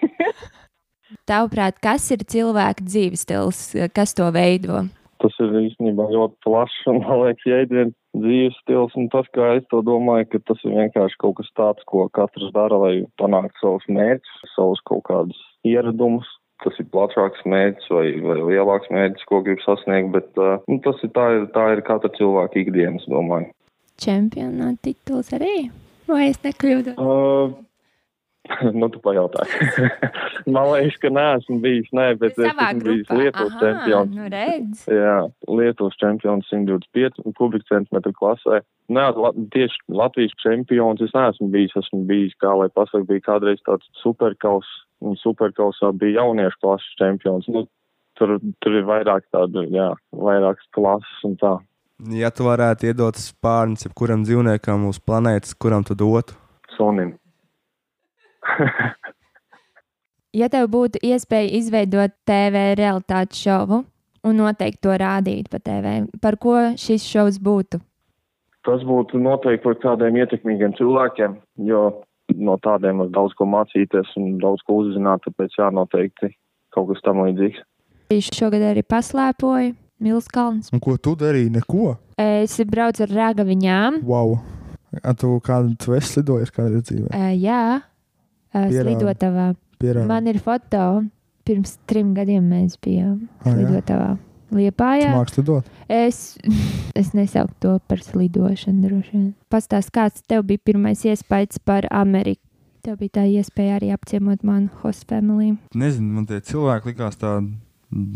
[1.31, 3.61] Tavuprāt, kas ir cilvēka dzīves stils,
[3.95, 4.87] kas to veido?
[5.23, 8.97] Tas ir īstenībā ļoti plašs un, man liekas, jēdziens dzīves stils.
[9.01, 12.51] Un tas, kā es to domāju, ka tas ir vienkārši kaut kas tāds, ko katrs
[12.57, 15.41] dara, lai panāktu savus mērķus, savus kaut kādus
[15.73, 16.29] ieradumus.
[16.65, 21.03] Tas ir plašāks mērķis vai, vai lielāks mērķis, ko grib sasniegt, bet uh, nu, tas
[21.05, 23.51] ir tā, ir tā ir katra cilvēka ikdienas, domāju.
[24.01, 25.69] Čempionāta tituls arī?
[26.09, 26.97] Vai es nekļūdos?
[26.97, 27.53] Uh,
[28.81, 29.89] nu, tu pajautāji.
[30.55, 33.19] Man liekas, ka neesmu bijis, nē, bet es esmu bijis grupā.
[33.21, 34.15] Lietuvas Aha, čempions.
[34.15, 34.83] Nu, redz.
[34.93, 35.17] Jā,
[35.51, 38.63] Lietuvas čempions 125 kubika centimetru klasē.
[38.93, 41.77] Nē, la, tieši Latvijas čempions es neesmu bijis.
[41.83, 44.69] Esmu bijis, kā lai pasaka, bija kādreiz tāds superkaus,
[45.05, 47.51] un superkausā bija jauniešu klases čempions.
[47.53, 47.67] Nu,
[48.19, 51.57] tur, tur ir vairāk tādu, jā, vairākas klases un tā.
[52.13, 56.37] Ja tu varētu iedot spārnus jebkuram dzīvniekam uz planētas, kuram tu dotu?
[56.77, 57.15] Sonim.
[60.37, 63.79] Ja tev būtu iespēja izveidot TV realitātes šovu
[64.27, 67.81] un noteikti to rādīt pa TV, par ko šis šovs būtu?
[68.67, 71.39] Tas būtu noteikti par tādiem ietekmīgiem cilvēkiem,
[71.71, 71.87] jo
[72.35, 76.35] no tādiem var daudz ko mācīties un daudz ko uzzināt, tāpēc jā, noteikti
[76.75, 77.63] kaut kas tam līdzīgs.
[78.13, 80.69] Viņš šogad arī paslēpoja Mills Kalns.
[80.75, 81.55] Un ko tu darīji?
[81.55, 81.95] Neko.
[82.21, 84.03] Es braucu ar ragaviņām.
[84.05, 84.37] Wow!
[85.01, 87.09] A, tu kādu tu esi lidojis kādā dzīvē?
[87.09, 87.63] Uh, jā,
[88.57, 89.51] uh, slidotavā.
[89.83, 90.09] Pierādi.
[90.09, 90.87] Man ir foto.
[91.47, 94.09] Pirms trim gadiem mēs bijām Ah, slidotavā.
[94.57, 95.13] Liepājā.
[95.15, 95.69] mākslinieks lidot.
[95.91, 96.19] Es,
[97.01, 99.29] es nesauktu to par slidošanu, droši vien.
[99.53, 102.43] Pastāst, kāds tev bija pirmais iespējas par Ameriku?
[102.87, 105.57] Tev bija tā iespēja arī apciemot manu host family.
[105.75, 107.55] Nezinu, man tie cilvēki likās tādi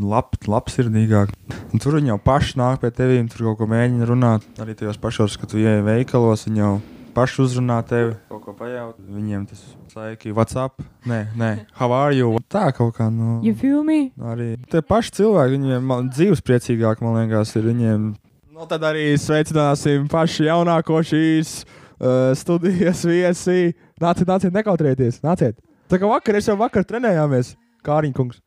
[0.03, 1.35] lab, labsirdīgāki.
[1.75, 4.47] Un tur viņi jau paši nāk pie tevis, tur kaut ko mēģina runāt.
[4.63, 6.73] Arī tajos pašos, kad tu ieej veikalos, viņi jau
[7.15, 9.03] paši uzrunā tevi, kaut ko pajautā.
[9.11, 9.61] Viņiem tas
[9.93, 10.81] saiki, what's up?
[11.09, 12.33] Nē, nē, how are you?
[12.53, 14.11] Tā kaut kā, nu, You feel me?
[14.33, 18.11] arī tie paši cilvēki, viņiem man, dzīves priecīgāk, man liekas, ir viņiem.
[18.55, 23.75] Nu, tad arī sveicināsim pašu jaunāko šīs uh, studijas viesi.
[24.01, 25.59] Nāciet, nāciet, nekautrieties, nāciet.
[25.91, 28.39] Tā kā vakar, es jau vakar trenējāmies, Kāriņkungs.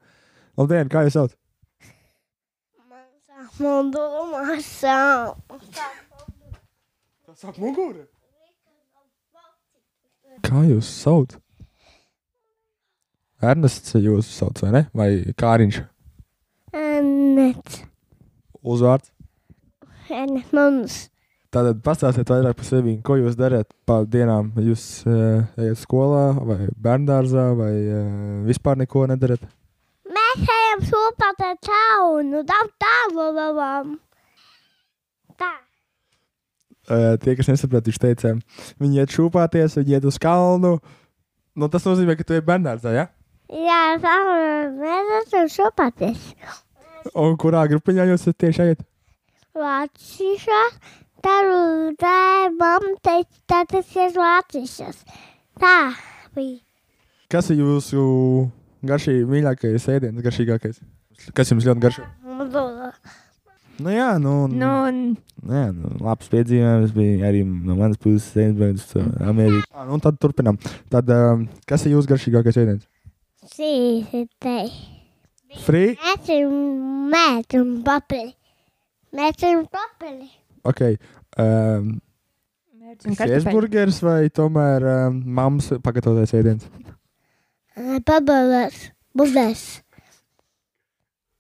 [0.58, 1.34] Labdien, kā jūs sauc?
[3.60, 4.69] Man domās,
[7.26, 8.06] Tas sāk muguru.
[10.43, 11.38] Kā jūs sauc?
[13.43, 14.84] Ernests jūs sauc, vai ne?
[14.95, 15.82] Vai Kāriņš?
[17.03, 17.79] Net,
[18.63, 19.10] Uzvārds.
[20.10, 21.08] Net mums.
[21.53, 24.51] Tātad pastāstiet vairāk par sevi, ko jūs darāt pa dienām.
[24.58, 28.08] Jūs uh, ejat skolā, vai bērngārzā, vai uh,
[28.47, 29.43] vispār neko nedarat.
[30.10, 33.93] Mēs ejam sopāt ar taunu, daudz tālu labām.
[36.84, 38.34] Uh, tie, kas nesaprot, viņš teica,
[38.84, 40.76] viņi iet šūpāties, viņi iet uz kalnu.
[41.56, 43.06] Nu, tas nozīmē, ka tu ej bērngārzā, ja?
[43.54, 46.26] Jā, mēs esam sopāties.
[47.15, 48.84] Un kurā grupiņā jūs esat tieši ejat?
[49.56, 50.62] Vācišā,
[51.24, 51.63] taru,
[52.02, 52.17] tā,
[52.58, 55.04] mamma teica, tā tas ir vācišas.
[55.63, 55.76] Tā
[56.36, 56.60] bija.
[57.32, 58.04] Kas ir jūsu
[58.84, 60.84] garšīgi mīļākais ēdiens, garšīgākais?
[61.38, 62.08] Kas jums ļoti garšo?
[62.28, 62.91] Mazula.
[63.81, 64.99] Nu, jā, nu, Nu, un
[65.49, 69.65] jā, nu labs piedzīvojums bija arī no manas puses, Ziemassvētku uz Ameriku.
[69.73, 70.59] Ah, nu, tad turpinām.
[70.93, 72.86] Tad, um, kas ir jūsu garšīgākais ēdiens?
[73.53, 74.69] Sīsitei.
[75.65, 75.95] Free?
[77.13, 78.33] Mēs un papili.
[79.13, 80.29] Mēs esam papili.
[80.69, 80.81] Ok.
[81.38, 81.89] Um,
[83.05, 83.17] un.
[83.19, 86.69] Hesburgers vai tomēr um, mammas pagatavotais ēdiens?
[88.05, 88.88] Pabalēs.
[89.17, 89.65] Budēs.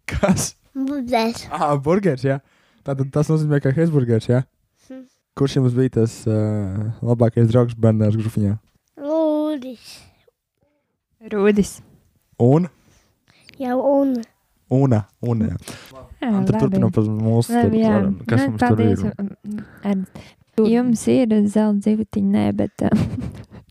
[0.09, 0.53] Kas?
[0.73, 1.43] Budēs.
[1.53, 2.39] Ah, burgers, jā.
[2.83, 4.41] Tātad tas nozīmē, ka Hesburgers, jā.
[4.89, 5.03] Hmm.
[5.37, 8.55] Kurš jums bija tas uh, labākais draugs bērnās grupiņā?
[9.03, 9.93] Lūdis.
[11.31, 11.75] Rūdis.
[12.43, 12.67] Un?
[13.61, 14.15] Jau un.
[14.73, 15.03] Una.
[15.21, 15.57] Una, jā.
[16.23, 17.91] Jā, Un tad turpinām par mūsu Labi, jā.
[17.93, 19.13] varam- Kas Nu, mums tur paldies, ir?
[19.19, 20.23] um, Ernst.
[20.73, 22.83] Jums ir zelta dzīvutiņa, nē, bet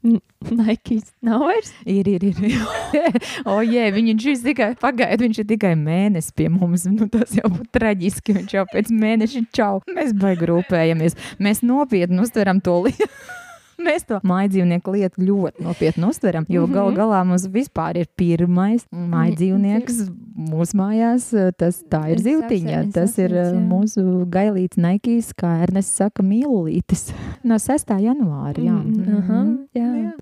[0.03, 1.71] Nikes nav vairs.
[1.87, 2.57] Ir, ir, ir.
[3.51, 6.89] o, jē, viņš ir tikai pagaidi, viņš ir tikai mēnesis pie mums.
[6.91, 8.35] Nu, tas jau būtu traģiski.
[8.41, 9.79] Viņš jau pēc mēneša čau.
[9.95, 11.19] Mēs baigi rūpējamies.
[11.43, 13.09] Mēs nopietni uztveram to lietu.
[13.83, 16.73] Mēs to mājdzīvnieku lietu ļoti nopietni uztveram, jo Mhm.
[16.75, 20.03] gal galā mums vispār ir pirmais mājdzīvnieks
[20.39, 21.31] mūsu mājās.
[21.59, 23.47] Tas tā ir apsveicu, Tas ir jā.
[23.55, 27.13] mūsu gailīts Naikīs, kā Ernests saka, mīlītis.
[27.45, 27.99] No 6.
[28.01, 28.59] janvāra.
[28.59, 28.77] Jā.
[28.83, 29.69] Mm, aha, Mhm.
[29.75, 30.13] jā.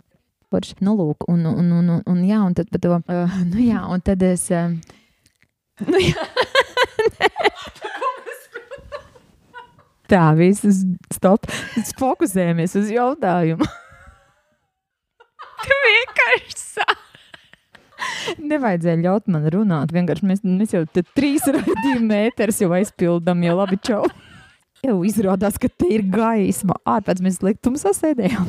[0.51, 0.75] Forši.
[0.81, 3.85] Nu, lūk, un, un, un, un, un, jā, un tad par to, uh, nu, jā,
[3.89, 4.51] un tad es.
[4.51, 4.75] Uh,
[5.87, 6.13] Nu, jā.
[10.11, 10.83] tā, viss,
[11.15, 11.47] stop.
[12.01, 13.69] Fokusējamies uz jautājumu.
[15.61, 16.99] Tu vienkārši sāki.
[18.41, 19.93] Nevajadzēja ļaut man runāt.
[19.93, 24.03] Vienkārši mēs, mēs jau trīs raidījumu mēters jau aizpildām, jau labi čau.
[24.81, 26.79] Jau izrādās, ka te ir gaisma.
[26.89, 28.49] Ārpēc mēs liktumā sēdējām.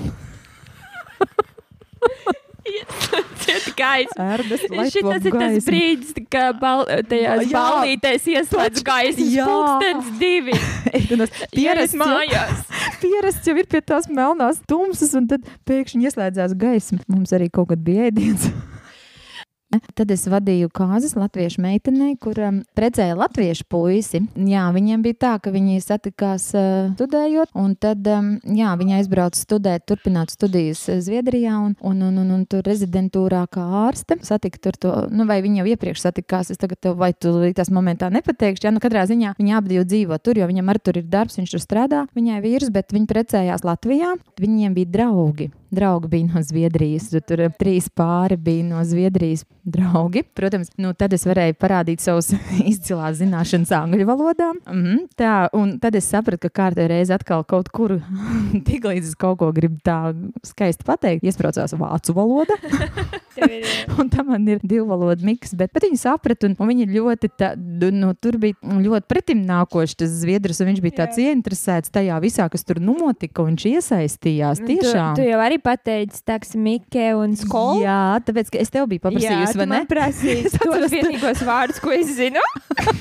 [3.42, 4.28] Ciet gaisa.
[4.38, 5.64] Šis ir tas gaismu.
[5.66, 7.56] brīdis, kad bal, tajās Jā.
[7.58, 9.48] ballītēs ieslēdz gaismas Jā.
[9.50, 10.58] pulkstens divi.
[11.58, 12.62] Pierasts mājās.
[13.02, 17.02] Pierasts jau ir pie tās melnās tumsas, un tad pēkšņi ieslēdzās gaisma.
[17.10, 18.52] Mums arī kaut kad bija ēdiens.
[19.96, 24.24] Tad es vadīju kāzas latviešu meitenei, kur um, precēja latviešu puisi.
[24.36, 29.40] Jā, viņiem bija tā, ka viņi satikās uh, studējot, un tad um, jā, viņa aizbrauca
[29.40, 34.20] studēt, turpināt studijas uh, Zviedrijā, un, un, un, un, un tur rezidentūrā kā ārste.
[34.28, 37.72] Satika tur to, nu, vai viņa jau iepriekš satikās, es tagad tev, vai tu tās
[37.74, 38.68] momentā nepateikšu.
[38.68, 41.40] Jā, nu, katrā ziņā viņa abi divi dzīvo tur, jo viņam arī tur ir darbs,
[41.40, 42.06] viņš tur strādā.
[42.18, 44.16] Viņai vīrs, bet viņi precējās Latvijā.
[44.42, 45.52] Viņiem bija draugi.
[45.72, 47.10] Draugi bija no Zviedrijas.
[47.14, 50.24] Tur, tur trīs pāri bija no Zviedrijas draugi.
[50.36, 52.34] Protams, nu, tad es varēju parādīt savus
[52.72, 54.52] izcilās zināšanas angļu valodā.
[54.66, 58.00] Mm -hmm, tā, un tad es sapratu, ka kārtē reize atkal kaut kur,
[58.68, 62.58] tik līdz es kaut ko gribu tā skaisti pateikt, iesprācās vācu valoda.
[64.00, 67.32] un tam man ir divu valodu miks, bet, bet viņi saprata, un, un viņi ļoti,
[67.40, 72.20] tā, nu, tur bija ļoti pretim nākošs tas zviedrs, un viņš bija tāds ieinteresēts tajā
[72.24, 75.16] visā, kas tur notika, un viņš iesaistījās tiešām.
[75.16, 77.82] Tu, tu jau arī pateici, taks Mikē un skolu.
[77.84, 79.82] Jā, tāpēc, ka es tev biju paprasījusi, vai ne?
[80.12, 82.44] Es tos vienīgos vārdus, ko es zinu.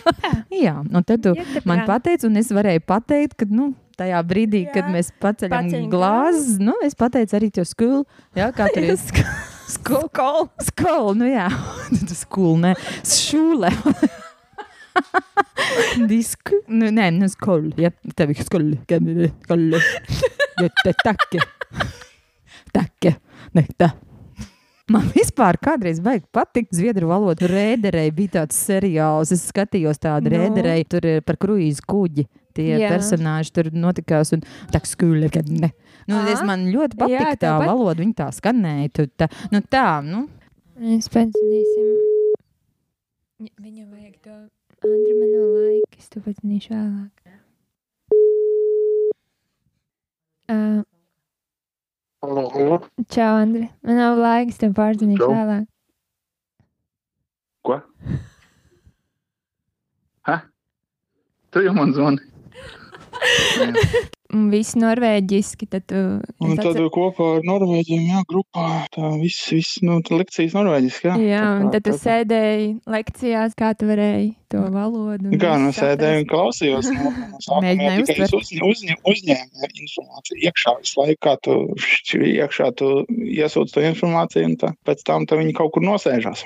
[0.64, 4.20] Jā, un tad tu Ja, te man pateici, un es varēju pateikt, ka, nu, tajā
[4.26, 4.74] brīdī, Jā.
[4.76, 4.94] kad Jā.
[4.96, 8.02] mēs paceļam Paceļam glāzes, nu, es pateicu arī to skolu.
[8.38, 8.98] Jā, kā tur ir
[9.76, 10.48] skolu.
[10.70, 11.46] Skolu, nu jā,
[12.00, 12.74] tas skolu, ne,
[13.06, 13.70] šūle.
[16.10, 18.76] Disku, nu, nē, nu, skolu, jā, tev ir skolu,
[19.44, 19.80] skolu,
[20.60, 21.44] ja te takke,
[22.74, 23.16] takke,
[23.56, 23.90] ne, tā.
[24.90, 27.46] Man vispār kādreiz vajag patikt zviedru valodu.
[27.46, 30.34] Rēderei bija tāds seriāls, es skatījos tādu Nu?
[30.34, 30.40] no.
[30.42, 32.24] rēderei, tur ir par kruīzu kuģi.
[32.58, 32.88] Tie Jā.
[32.90, 34.42] Personāļi tur notikās, un
[34.74, 35.70] tā skūle, kad ne.
[36.10, 38.90] Nu, Ā, es man ļoti patīk tā tev pat- valoda, viņa tā skanēja.
[38.98, 40.24] Tu, tā, nu, tā, nu,
[40.80, 41.92] Mēs pēcināsim.
[43.60, 44.34] Viņam vajag to
[44.80, 47.16] Andri man nav laika, es to pēcināšu vēlāk.
[50.50, 50.82] Uh,
[52.20, 52.80] Halo.
[53.08, 53.68] čau, Andri.
[53.82, 55.30] Man nav laika, es tev Čau.
[55.32, 55.64] vēlāk.
[57.64, 57.78] Ko?
[60.28, 60.36] Hä?
[61.50, 62.20] Tu jau man zvani.
[64.30, 65.96] Un viss norvēģiski, tad tu.
[66.44, 68.66] Un tad atcer- kopā ar Norvēģiem, jā, grupā.
[68.94, 71.16] Tā viss, viss, nu, tā lekcijas norvēģiski, jā.
[71.24, 75.30] Jā, Tā un tad tu tā sēdēji lekcijās, kā tu varēji to valodu.
[75.30, 78.34] un Kā nu visu sēdēju un klausījos, nu, no Mēģināju uztvert.
[78.40, 84.48] uzņ, uzņ, uzņēmu informāciju iekšā visu laiku, kā tu šķi, iekšā tu iesūdz to informāciju,
[84.50, 86.42] un tā, pēc tam tā viņi kaut kur nosēžās.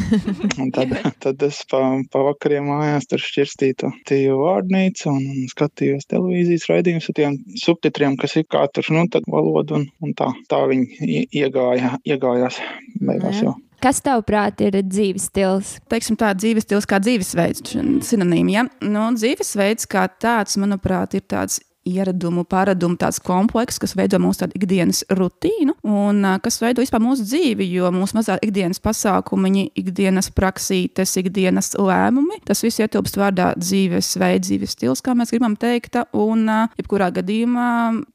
[0.62, 1.82] un tad, tad es pa,
[2.12, 8.18] pa vakariem mājās tur šķirstīju to tīju vārdnīcu un, skatījos televīzijas raidījumus ar tiem subtitriem,
[8.20, 12.60] kas ir katrs, nu, tad valodu un, un tā, tā viņi ie- iegāja, iegājās
[13.00, 13.54] beigās jau.
[13.86, 15.76] Kas tavuprāt ir dzīves stils?
[15.86, 17.76] teiksim, tā dzīves stils kā dzīvesveids,
[18.08, 18.56] sinonīmi.
[18.56, 18.64] Ja?
[18.82, 25.04] Nu, dzīvesveids kā tāds, manuprāt, ir tāds ieradumu, paradumu, tāds komplekss, kas veido mūsu ikdienas
[25.16, 31.74] rutīnu un kas veido vispār mūsu dzīvi, jo mūsu mazā ikdienas pasākumiņi, ikdienas praksītes, ikdienas
[31.78, 36.46] lēmumi, tas viss ietilpst vārdā dzīvesveids, dzīves stils, kā mēs gribam teikt, un
[36.76, 37.68] jebkurā gadījumā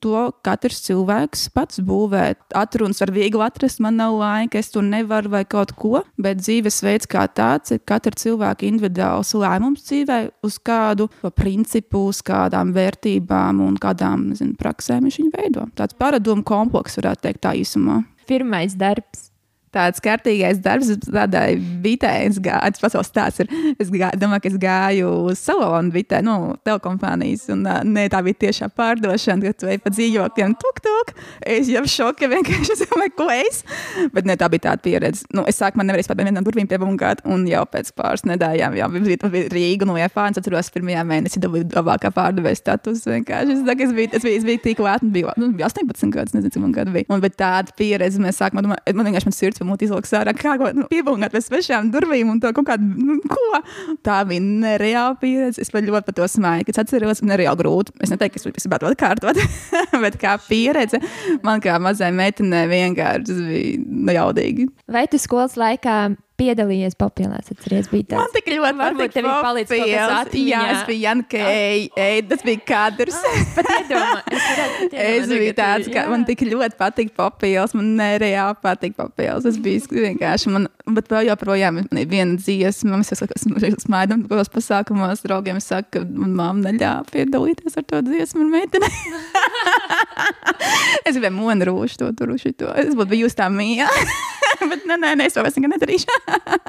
[0.03, 2.25] to katrs cilvēks pats būvē.
[2.57, 7.09] Atrunas var viegli atrast, man nav laika, es to nevaru vai kaut ko, bet dzīvesveids
[7.11, 11.07] kā tāds ir katra cilvēka individuāls lēmums dzīvē, uz kādu
[11.37, 15.65] principu, uz kādām vērtībām un kādām nezinu, praksēm viņš viņu veido.
[15.79, 18.01] Tāds paradumu komplekss, varētu teikt, tā īsumā.
[18.29, 19.30] Pirmais darbs.
[19.75, 22.11] Tāds kārtīgais darbs, tādai bitē.
[22.27, 23.51] Es gāju, tas pats stāsts ir.
[23.79, 28.39] Es gāju, domāju, ka es gāju uz Salonu bitē, nu, telekompānijas, un ne, tā bija
[28.45, 31.13] tiešā pārdošana, kad tu ej pa dzīvokļiem, tuk, tuk.
[31.41, 33.63] Es jau šoka vienkārši, es domāju, ko es.
[34.15, 35.25] Bet ne, tā bija tāda pieredze.
[35.35, 39.31] Nu, es sākumā nevarēju pat vienam durvīm piebungāt, un jau pēc pāris nedēļām jau bija,
[39.31, 43.05] bija Rīga no es atceros, pirmajā mēnesī dabūju labākā pārdevēja status.
[43.07, 43.55] Vienkārši.
[43.55, 46.35] Es, saku, es, biju, es, biju, es biju tik lēta, biju, nu, biju 18 gadus,
[46.35, 47.07] nezinu, cik man gadu bija.
[47.11, 50.55] Un, bet tāda pieredze, mēs sākumā, domāju, man vienkārši man sirds mūtu izlūks ārā, kā
[50.59, 53.61] ko nu, piebungāt pēc svešām durvīm un to kaut kādu, nu, ko.
[54.05, 55.61] Tā bija nereāla pieredze.
[55.63, 57.95] Es pat ļoti par to smēju, kad atceros, nereāli grūti.
[58.03, 59.39] Es neteiktu, ka es gribētu atkārtot,
[60.05, 61.01] bet kā pieredze
[61.45, 64.67] man kā mazai meitenei vienkārši bija nu, jaudīgi.
[64.91, 65.97] Vai tu skolas laikā
[66.41, 67.51] piedalījies populās?
[67.53, 68.21] Atceries, bija tāds.
[68.23, 70.61] Man tik ļoti Varbūt tev ir palicis kaut kas Jā, atmiņā.
[70.71, 73.19] es biju Janka, ej, ej, tas bija kadrs.
[73.55, 76.05] Pat iedomā, es pat Es biju tāds, ka jā.
[76.11, 77.75] man tik ļoti patīk papildus.
[77.77, 79.47] Man nereāli patīk papildus.
[79.51, 82.99] Es biju vienkārši, man, bet vēl joprojām man ir viena dziesma.
[83.01, 88.01] Mēs jau smaidām kādos pasākumos, draugiem es saku, ka man mamma neļāva piedalīties ar to
[88.07, 88.91] dziesmu un meiteni.
[91.07, 92.71] es gribēju monu rūšu to tur, šito.
[92.79, 93.89] Es būtu bijusi tā mīja.
[94.71, 96.17] bet nē, nē, nē, es to vairs nekad nedarīšu.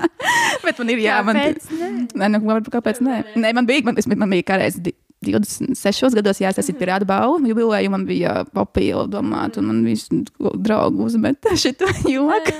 [0.66, 1.92] bet man ir jā, man Kāpēc ne?
[2.22, 3.22] Nē, nu, varbūt kāpēc nē.
[3.42, 7.92] nē man bija, man, es, man bija kādreiz di- 26 gados jāsasīt pirāta balvu, jubilēju
[7.92, 10.22] man bija papīra domāt, un man visi
[10.66, 12.56] draugi uzmet šito joku.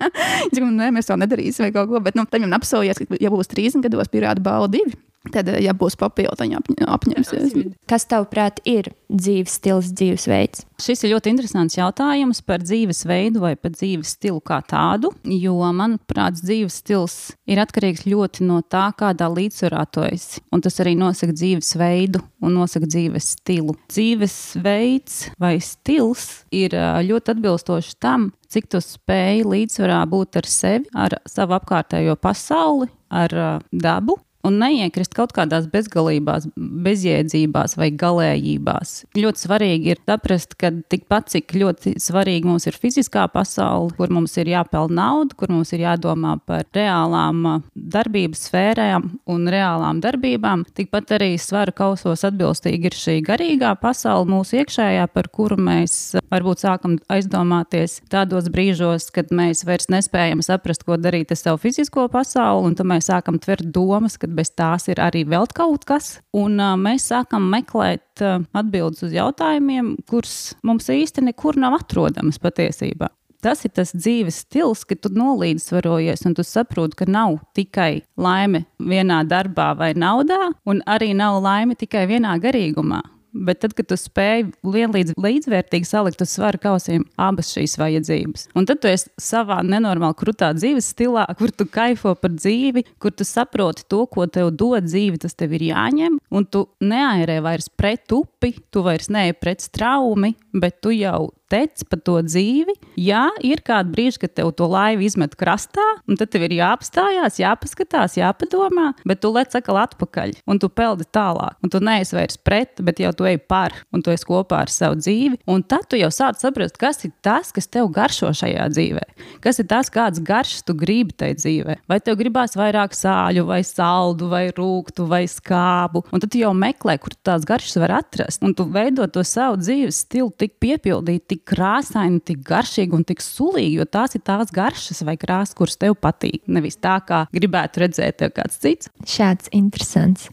[0.00, 3.20] Es domāju, nē, mēs to nedarīsim vai kaut ko, bet, nu, tam jau apsolījies, ka,
[3.20, 4.96] ja būs 30 gados pirāta balva divi,
[5.28, 7.54] tad, ja būs papīra, tad viņi apņemsies.
[7.90, 10.64] Kas tavuprāt ir dzīves stils, dzīvesveids?
[10.80, 16.38] Šis ir ļoti interesants jautājums par dzīvesveidu vai par dzīves stilu kā tādu, jo, manuprāt,
[16.40, 17.18] dzīves stils
[17.50, 20.40] ir atkarīgs ļoti no tā, kādā līdzsvarā tu esi.
[20.54, 23.76] Un tas arī nosaka dzīvesveidu un nosaka dzīves stilu.
[23.92, 30.88] Dzīvesveids vai stils ir ā, ļoti atbilstošs tam, cik tu spēj līdzsvarā būt ar sevi,
[30.96, 38.94] ar savu apkārtējo pasauli, ar ā, dabu un neiekrist kaut kādās bezgalībās, bezjēdzībās vai galējībās.
[39.18, 44.36] Ļoti svarīgi ir saprast, ka tikpat cik ļoti svarīgi mums ir fiziskā pasaule, kur mums
[44.40, 50.64] ir jāpelnā nauda, kur mums ir jādomā par reālām uh, darbības sfērām un reālām darbībām,
[50.76, 56.24] tikpat arī svaru kausos atbilstīgi ir šī garīgā pasaule mūsu iekšējā, par kuru mēs uh,
[56.32, 62.06] varbūt sākam aizdomāties tādos brīžos, kad mēs vairs nespējam saprast, ko darīt ar savu fizisko
[62.12, 66.18] pasauli, un tad mēs sākam tvert domas, ka bez tās ir arī vēl kaut kas.
[66.36, 72.40] Un uh, mēs sākam meklēt uh, atbildes uz jautājumiem, kurus mums īsti nekur nav atrodamas
[72.42, 73.10] patiesībā.
[73.40, 78.66] Tas ir tas dzīves stils, ka tu nolīdzsvarojies un tu saproti, ka nav tikai laime
[78.76, 83.00] vienā darbā vai naudā, un arī nav laime tikai vienā garīgumā.
[83.32, 88.66] Bet tad, kad tu spēj vienlīdz līdzvērtīgi salikt uz svara kausiem abas šīs vajadzības, un
[88.66, 93.26] tad tu esi savā nenormāli krutā dzīves stilā, kur tu kaifo par dzīvi, kur tu
[93.28, 98.10] saproti to, ko tev dod dzīve, tas tev ir jāņem, un tu neairē vairs pret
[98.16, 102.76] upi, tu vairs neej pret straumi, bet tu jau tec pa to dzīvi.
[103.00, 107.40] Jā, ir kādi brīži, kad tev to laivu izmet krastā, un tad tev ir jāapstājās,
[107.42, 112.38] jāpaskatās, jāpadomā, bet tu lec atkal atpakaļ, un tu peldi tālāk, un tu neesi vairs
[112.38, 115.84] pret, bet jau tu ej par, un tu esi kopā ar savu dzīvi, un tad
[115.90, 119.02] tu jau sāc saprast, kas ir tas, kas tev garšo šajā dzīvē,
[119.44, 121.76] kas ir tas, kāds garšas tu gribi tajā dzīvē.
[121.90, 126.54] Vai tev gribās vairāk sāļu, vai saldu, vai rūktu, vai skābu, un tad tu jau
[126.56, 131.26] meklē, kur tās garšas var atrast, un tu veido to savu dzīves stilu tik piepildīt,
[131.34, 135.76] tik krāsaini, tik garšīgi un tik sulīgi, jo tās ir tās garšas vai krāsas, kuras
[135.80, 136.40] tev patīk.
[136.48, 138.92] Nevis tā, kā gribētu redzēt tev kāds cits.
[139.04, 140.30] Šāds interesants.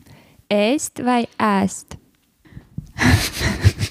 [0.54, 1.98] Ēst vai ēst?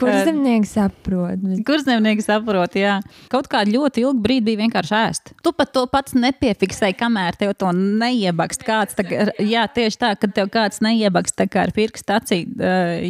[0.00, 1.38] Kurš zemnieks saprot?
[1.66, 2.98] Kurš zemnieks saprot, jā.
[3.32, 5.32] Kaut kā ļoti ilgu brīdi bija vienkārši ēst.
[5.44, 8.96] Tu pat to pats nepiefiksēji, kamēr tev to neiebakst kāds.
[8.98, 9.04] Tā,
[9.44, 12.38] jā, tieši tā, kad tev kāds neiebakst tā kā ar pirkstu acī,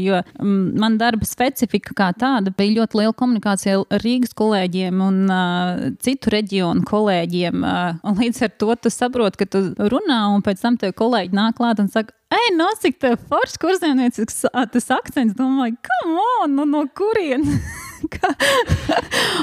[0.03, 5.89] jo man darba specifika kā tāda bija ļoti liela komunikācija ar Rīgas kolēģiem un uh,
[6.05, 7.57] citu reģionu kolēģiem.
[7.63, 9.59] Uh, un līdz ar to tu saproti, ka tu
[9.93, 14.43] runā un pēc tam tev kolēģi nāk klāt un saka, Ej, nosik, tev foršs kurzemniecisks
[14.53, 15.37] ā, tas akcents.
[15.37, 17.63] Domāju, come on, nu no kurienes?
[18.13, 18.29] Kā?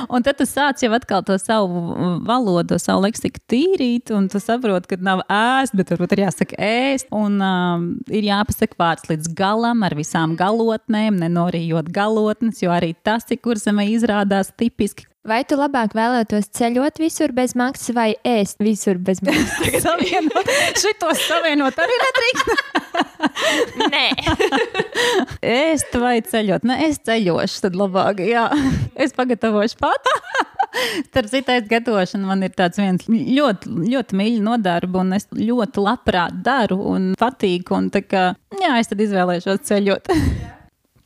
[0.08, 1.82] un tad tu sāc jau atkal to savu
[2.24, 7.10] valodu, savu leksiku tīrīt, un tu saproti, ka nav ēst, bet varbūt ir jāsaka ēst.
[7.16, 13.28] Un um, ir jāpasaka vārds līdz galam ar visām galotnēm, nenorījot galotnes, jo arī tas
[13.34, 15.10] ir kurzemē izrādās tipiski.
[15.26, 19.82] Vai tu labāk vēlētos ceļot visur bez maksas vai ēst visur bez maksas?
[19.82, 20.52] Savienot,
[20.84, 22.52] šitos savienot arī nedrīkst.
[23.82, 24.04] Nē,
[25.42, 26.68] Ēst vai ceļot?
[26.70, 28.22] Nē, es ceļošu, tad labāk.
[28.22, 28.46] Jā,
[29.02, 30.12] es pagatavošu pat.
[31.08, 36.38] Starp citu, gatavošana man ir tāds viens ļoti, ļoti mīļš nodarbi, un es ļoti labprāt
[36.46, 37.74] daru un patīk.
[37.74, 38.28] Un kā,
[38.62, 40.14] jā, es tad izvēlēšos ceļot.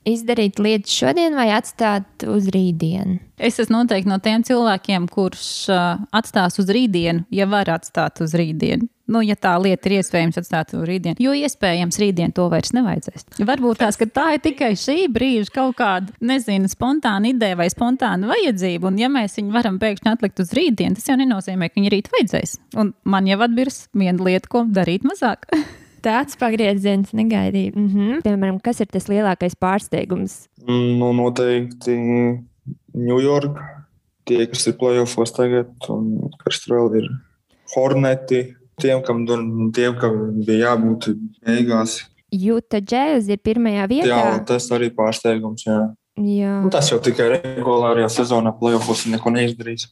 [0.07, 3.17] Izdarīt lietas šodien vai atstāt uz rītdienu?
[3.39, 8.35] Es esmu noteikti no tiem cilvēkiem, kurš uh, atstās uz rītdienu, ja var atstāt uz
[8.37, 8.87] rītdienu.
[9.09, 13.25] Nu, ja tā lieta ir iespējams atstāt uz rītdienu, jo iespējams rītdien to vairs nevajadzēs.
[13.41, 18.91] Varbūt tās, tā ir tikai šī brīža kaut kāda, nezinu, spontāna ideja vai spontāna vajadzība.
[18.91, 22.13] Un, ja mēs viņu varam pēkšņi atlikt uz rītdienu, tas jau nenozīmē, ka viņa rīt
[22.13, 22.55] vajadzēs.
[22.79, 25.49] Un man jau atbirs viena lieta, ko darīt mazāk.
[26.03, 27.73] Tāds pagrieziens negaidīja.
[27.75, 28.21] Mm -hmm.
[28.25, 30.47] Piemēram, kas ir tas lielākais pārsteigums?
[30.67, 31.97] Nu, noteikti
[32.95, 33.65] Ņujorka.
[34.25, 37.09] Tie, kas ir plēsofos tagad, un kas tur vēl ir
[37.75, 39.25] Horneti, tiem, kam,
[39.73, 42.03] tiem, kam bija jābūt beigās.
[42.31, 44.07] Jūta džēzus ir pirmajā vietā.
[44.07, 45.65] Jā, tas arī pārsteigums.
[45.65, 45.79] Jā.
[46.19, 46.61] Jā.
[46.61, 49.87] Nu, tas jau tikai regulārajā sezonā plēsofos neko neizdarīs.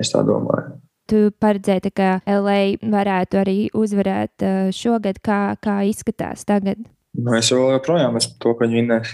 [0.00, 0.80] Es tā domāju
[1.10, 6.80] tu paredzēji, ka LA varētu arī uzvarēt uh, šogad, kā, kā izskatās tagad?
[7.14, 9.12] Nu, es vēl joprojām esmu to, ka viņi vinnēs.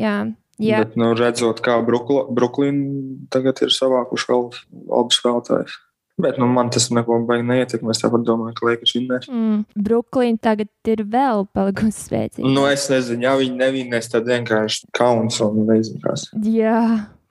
[0.00, 0.16] Jā,
[0.60, 0.82] jā.
[0.84, 4.50] Bet, nu, redzot, kā Brooklyna tagad ir savākuši vēl
[4.90, 5.78] labus spēlētājus.
[6.20, 7.94] Bet nu, man tas neko baigi neietekmē.
[7.94, 9.28] Es tāpat domāju, ka Lakers vinnēs.
[9.30, 12.44] Mm, Brooklyna tagad ir vēl palikusi spēcīga.
[12.44, 16.28] Nu, es nezinu, ja viņi nevinnēs, tad vienkārši kauns un nezinu, kas.
[16.44, 16.82] Jā.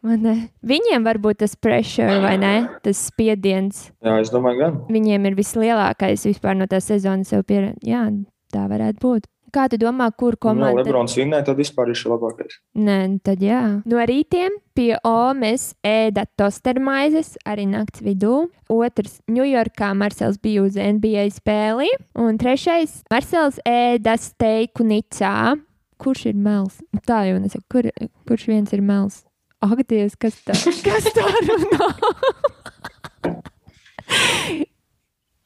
[0.04, 2.54] Viņiem var būt tas pressure vai ne?
[2.86, 3.90] Tas spiediens.
[4.06, 4.78] Jā, es domāju, gan.
[4.92, 7.84] Viņiem ir vislielākais vispār no tās sezonas jau pieredzējis.
[7.90, 8.06] Jā,
[8.54, 9.28] tā varētu būt.
[9.50, 10.78] Kā tu domā, kur nu, komanda?
[10.78, 12.60] Ja Lebrons vinnē, tad vispār ir labākais.
[12.78, 13.82] Nē, tad jā.
[13.90, 18.44] No rītiem pie Omes ēda tostermaizes arī nakts vidū.
[18.70, 21.90] Otrs- Ņujorkā Marsels bija uz NBA spēli.
[22.16, 25.58] Un trešais- Marsels ēda steiku Nicā.
[26.00, 26.80] Kurš ir mels?
[27.08, 27.90] Tā jau nesaku, kur,
[28.30, 29.26] kurš viens ir mels?
[29.60, 30.56] Ak, Dievs, kas tā,
[30.88, 31.88] kas tā runā?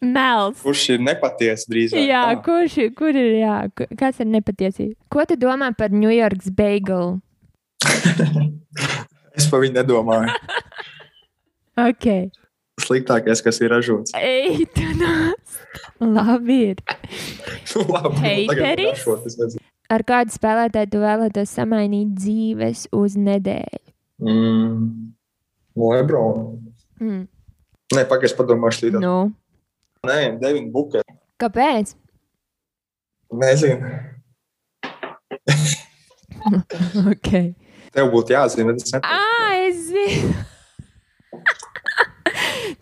[0.04, 0.60] Mels.
[0.62, 1.98] Kurš ir nepatiesa drīzāk?
[2.04, 2.42] Jā, tā.
[2.46, 3.58] kurš kur ir, jā,
[3.98, 4.94] kas ir nepatiesība?
[5.10, 7.18] Ko tu domā par New York's bagel?
[9.38, 10.36] es par viņu nedomāju.
[11.90, 12.08] ok.
[12.84, 14.14] Sliktākais, kas ir ražots.
[14.18, 15.62] Ej, tu nāc.
[16.04, 16.84] Labi ir.
[17.88, 19.58] Labi, Heiteris?
[19.94, 23.83] Ar kādu spēlētāju tu vēlētos samainīt dzīves uz nedēļu?
[24.24, 25.14] Mm.
[25.76, 26.60] Lebron.
[27.02, 27.26] Mm.
[27.94, 29.02] Nē, pagaidi, padomāšu, līdzi.
[29.04, 29.34] Nu.
[30.08, 31.18] Nē, Devina Bukera.
[31.42, 31.96] Kāpēc?
[33.34, 33.92] Nezinu.
[37.12, 37.54] okay.
[37.94, 39.04] Tev būtu jāzina, es nezinu.
[39.06, 40.34] Ah, es zinu.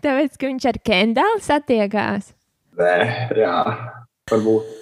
[0.02, 2.32] Tāpēc, ka viņš ar Kendālu satiekās.
[2.78, 2.96] Nē,
[3.36, 3.56] jā,
[4.30, 4.78] varbūt.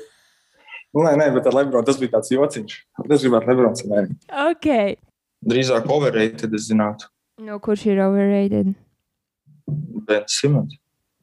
[0.90, 2.76] Nu, nē, nē, bet ar Lebronu tas bija tāds jociņš.
[3.06, 4.16] Es gribētu Lebronu samērīt.
[4.48, 4.68] Ok.
[5.46, 7.08] Drīzāk overrated, es zinātu.
[7.40, 8.74] No kurš ir overrated?
[10.08, 10.76] Bens Simons.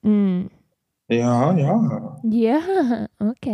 [0.05, 0.47] Mm.
[1.13, 1.75] Jā, jā.
[2.33, 2.61] Jā,
[3.31, 3.51] ok.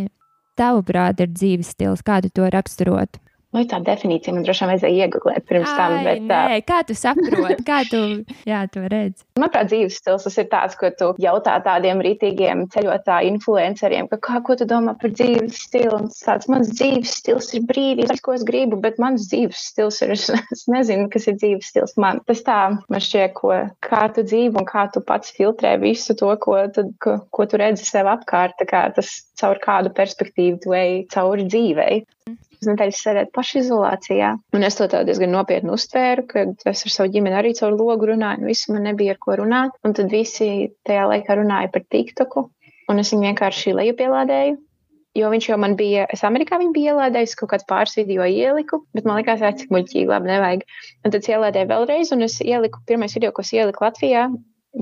[0.60, 3.20] Tavuprāt, ir dzīves stils, kā tu to raksturot?
[3.54, 5.96] Nu, tā definīcija man droši vien vajadzēja iegūt pirms Ai, tam.
[6.08, 8.00] Bet, nē, kā tu saproti, kā tu
[8.50, 9.22] jā, to redzi?
[9.38, 14.40] Manuprāt, dzīves stils tas ir tāds, ko tu jautā tādiem rītīgiem ceļotāju influenceriem, ka kā,
[14.48, 16.00] ko tu domā par dzīves stilu.
[16.02, 20.14] Un tāds mans dzīves stils ir brīvība, ko es gribu, bet mans dzīves stils ir,
[20.18, 22.24] es, es nezinu, kas ir dzīves stils man.
[22.26, 23.54] Tas tā, man šķiet, ko,
[23.86, 27.62] kā tu dzīvo un kā tu pats filtrē visu to, ko, tu, ko, ko tu
[27.62, 32.02] redzi sev apkārt, kā tas caur kādu perspektīvu tu ej cauri dzīvei
[32.70, 34.34] nedēļas sēdēt pašizolācijā.
[34.56, 38.44] Un es to diezgan nopietni uztvēru, kad es ar savu ģimeni arī caur logu runāju,
[38.44, 39.80] un visu man nebija ar ko runāt.
[39.88, 42.46] Un tad visi tajā laikā runāja par TikToku,
[42.92, 44.60] un es viņu vienkārši lejupielādēju.
[45.14, 48.80] Jo viņš jau man bija, es Amerikā viņu biju ielādējis, kaut kāds pāris video ieliku,
[48.98, 50.64] bet man liekas, cik muļķīgi, labi, nevajag.
[51.06, 54.24] Un tad ielādēju vēlreiz, un es ieliku, pirmais video, ko es ieliku Latvijā,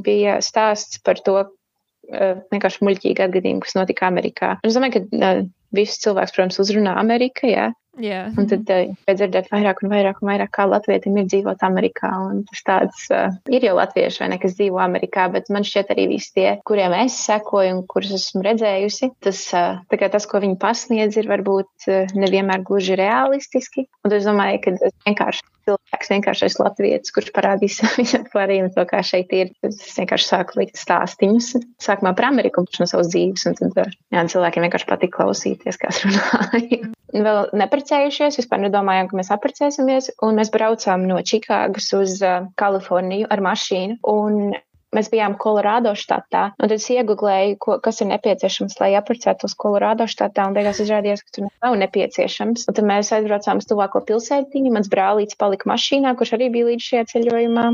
[0.06, 4.54] bija stāsts par to, uh, vienkārši muļķīgi atgadījumu, kas notika Amerikā.
[4.62, 5.44] Un es domāju, ka uh,
[5.76, 7.70] visus cilvēkus, protams, uzrunā Amerika, jā.
[8.00, 8.32] Yeah.
[8.40, 12.10] Un tad uh, dzirdēt vairāk un vairāk un vairāk, kā latvietim ir dzīvot Amerikā.
[12.30, 15.92] Un tas tāds uh, ir jau latvieši vai ne, kas dzīvo Amerikā, bet man šķiet
[15.92, 20.58] arī visi tie, kuriem es sekoju un kurus esmu redzējusi, tas, uh, tas ko viņi
[20.62, 23.90] pasniedz, ir varbūt uh, nevienmēr gluži realistiski.
[24.08, 29.02] Un es domāju, ka tas vienkārši cilvēks, vienkāršais latvietis, kurš parādīs visam pārējiem to, kā
[29.06, 29.52] šeit ir.
[29.68, 31.52] Es vienkārši sāku likt stāstīņus.
[31.82, 36.02] Sākumā par Ameriku no savas dzīves, un tad jā, cilvēkiem vienkārši patīk klausīties, kā es
[36.08, 36.92] runāju.
[37.12, 43.28] Vēl neprecējušies, vispār nedomājām, ka mēs apprecēsimies, un mēs braucām no Čikāgas uz uh, Kaliforniju
[43.28, 44.00] ar mašīnu.
[44.08, 44.54] Un
[44.96, 50.08] mēs bijām Kolorādo štatā, un tad es iegūlēju, ko, kas ir nepieciešams, lai apprecētos Kolorādo
[50.10, 52.68] štatā, un beigās izrādījās, ka tur nav nepieciešams.
[52.68, 56.90] Un tad mēs aizbraucām uz tuvāko pilsētiņu, mans brālītis palika mašīnā, kurš arī bija līdz
[56.90, 57.66] šajā ceļojumā.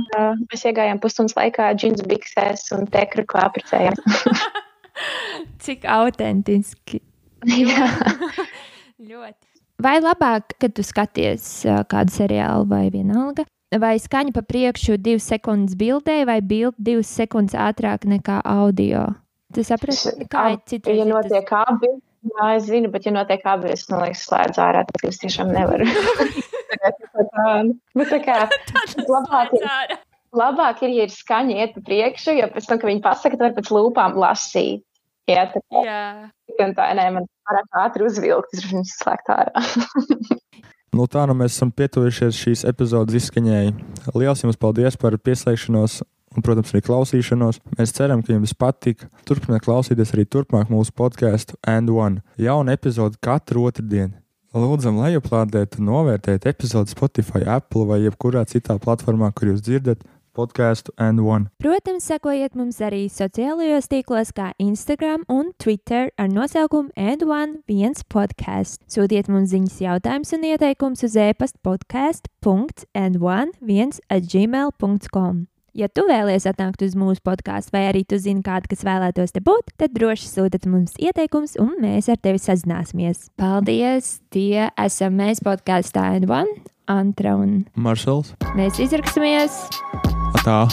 [0.45, 3.97] Mēs iegājām pusstundas laikā džins biksēs un tekru kā apprecējām.
[5.63, 7.01] Cik autentiski.
[7.67, 7.89] Jā.
[9.09, 9.43] Ļoti.
[9.83, 11.61] Vai labāk, kad tu skaties
[11.91, 13.45] kādu seriālu vai vienalga,
[13.75, 19.07] vai skaņa pa priekšu divas sekundes bildē, vai bilde divas sekundes ātrāk nekā audio?
[19.55, 20.97] Tu saprati, kā ir citreiz?
[20.97, 21.91] Ja ir tas- notiek abi,
[22.31, 25.51] jā, es zinu, bet ja notiek abi, es, man liekas, slēdzu ārā, tad es tiešām
[25.55, 25.87] nevaru.
[27.97, 28.35] Bet tā kā
[29.15, 29.93] labāk ir,
[30.35, 33.45] labāk ir, ja ir skaņa iet pa priekšu, jo pēc tam, kad viņi pasaka, tad
[33.47, 34.83] var pēc lūpām lasīt.
[35.31, 36.01] Jā, tā Jā.
[36.75, 39.63] tā, nē, man pārāk ātri uzvilkt, es viņu slēgt ārā.
[40.95, 43.73] Nu, tā nu mēs esam pietuvušies šīs epizodes izskaņai.
[44.15, 45.99] Lielas jums paldies par pieslēgšanos
[46.37, 47.59] un, protams, arī klausīšanos.
[47.77, 49.09] Mēs ceram, ka jums patika.
[49.27, 52.23] Turpiniet klausīties arī turpmāk mūsu podkāstu And One.
[52.39, 54.15] Jauna epizode katru otrdienu.
[54.57, 60.01] Lūdzam, lejuplādēt un novērtēt epizodi Spotify, Apple vai jebkurā citā platformā, kur jūs dzirdat
[60.37, 61.49] podkāstu And One.
[61.61, 68.77] Protams, sekojiet mums arī sociālajos tīklos, kā Instagram un Twitter ar nosaukumu And1 podcast.
[68.85, 75.47] Sūtiet mums ziņas, jautājumus un ieteikumus uz e-pasta podkāstu.and1 atgmail.com.
[75.77, 79.43] Ja tu vēlies atnākt uz mūsu podkāstu, vai arī tu zini kādu, kas vēlētos te
[79.45, 83.27] būt, tad droši sūtiet mums ieteikumus, un mēs ar tevi sazināsimies.
[83.37, 84.15] Paldies!
[84.33, 86.49] Tie esam mēs podkāstā And1,
[86.89, 89.67] Antra un Maršals, mēs izraksimies!
[90.33, 90.67] また。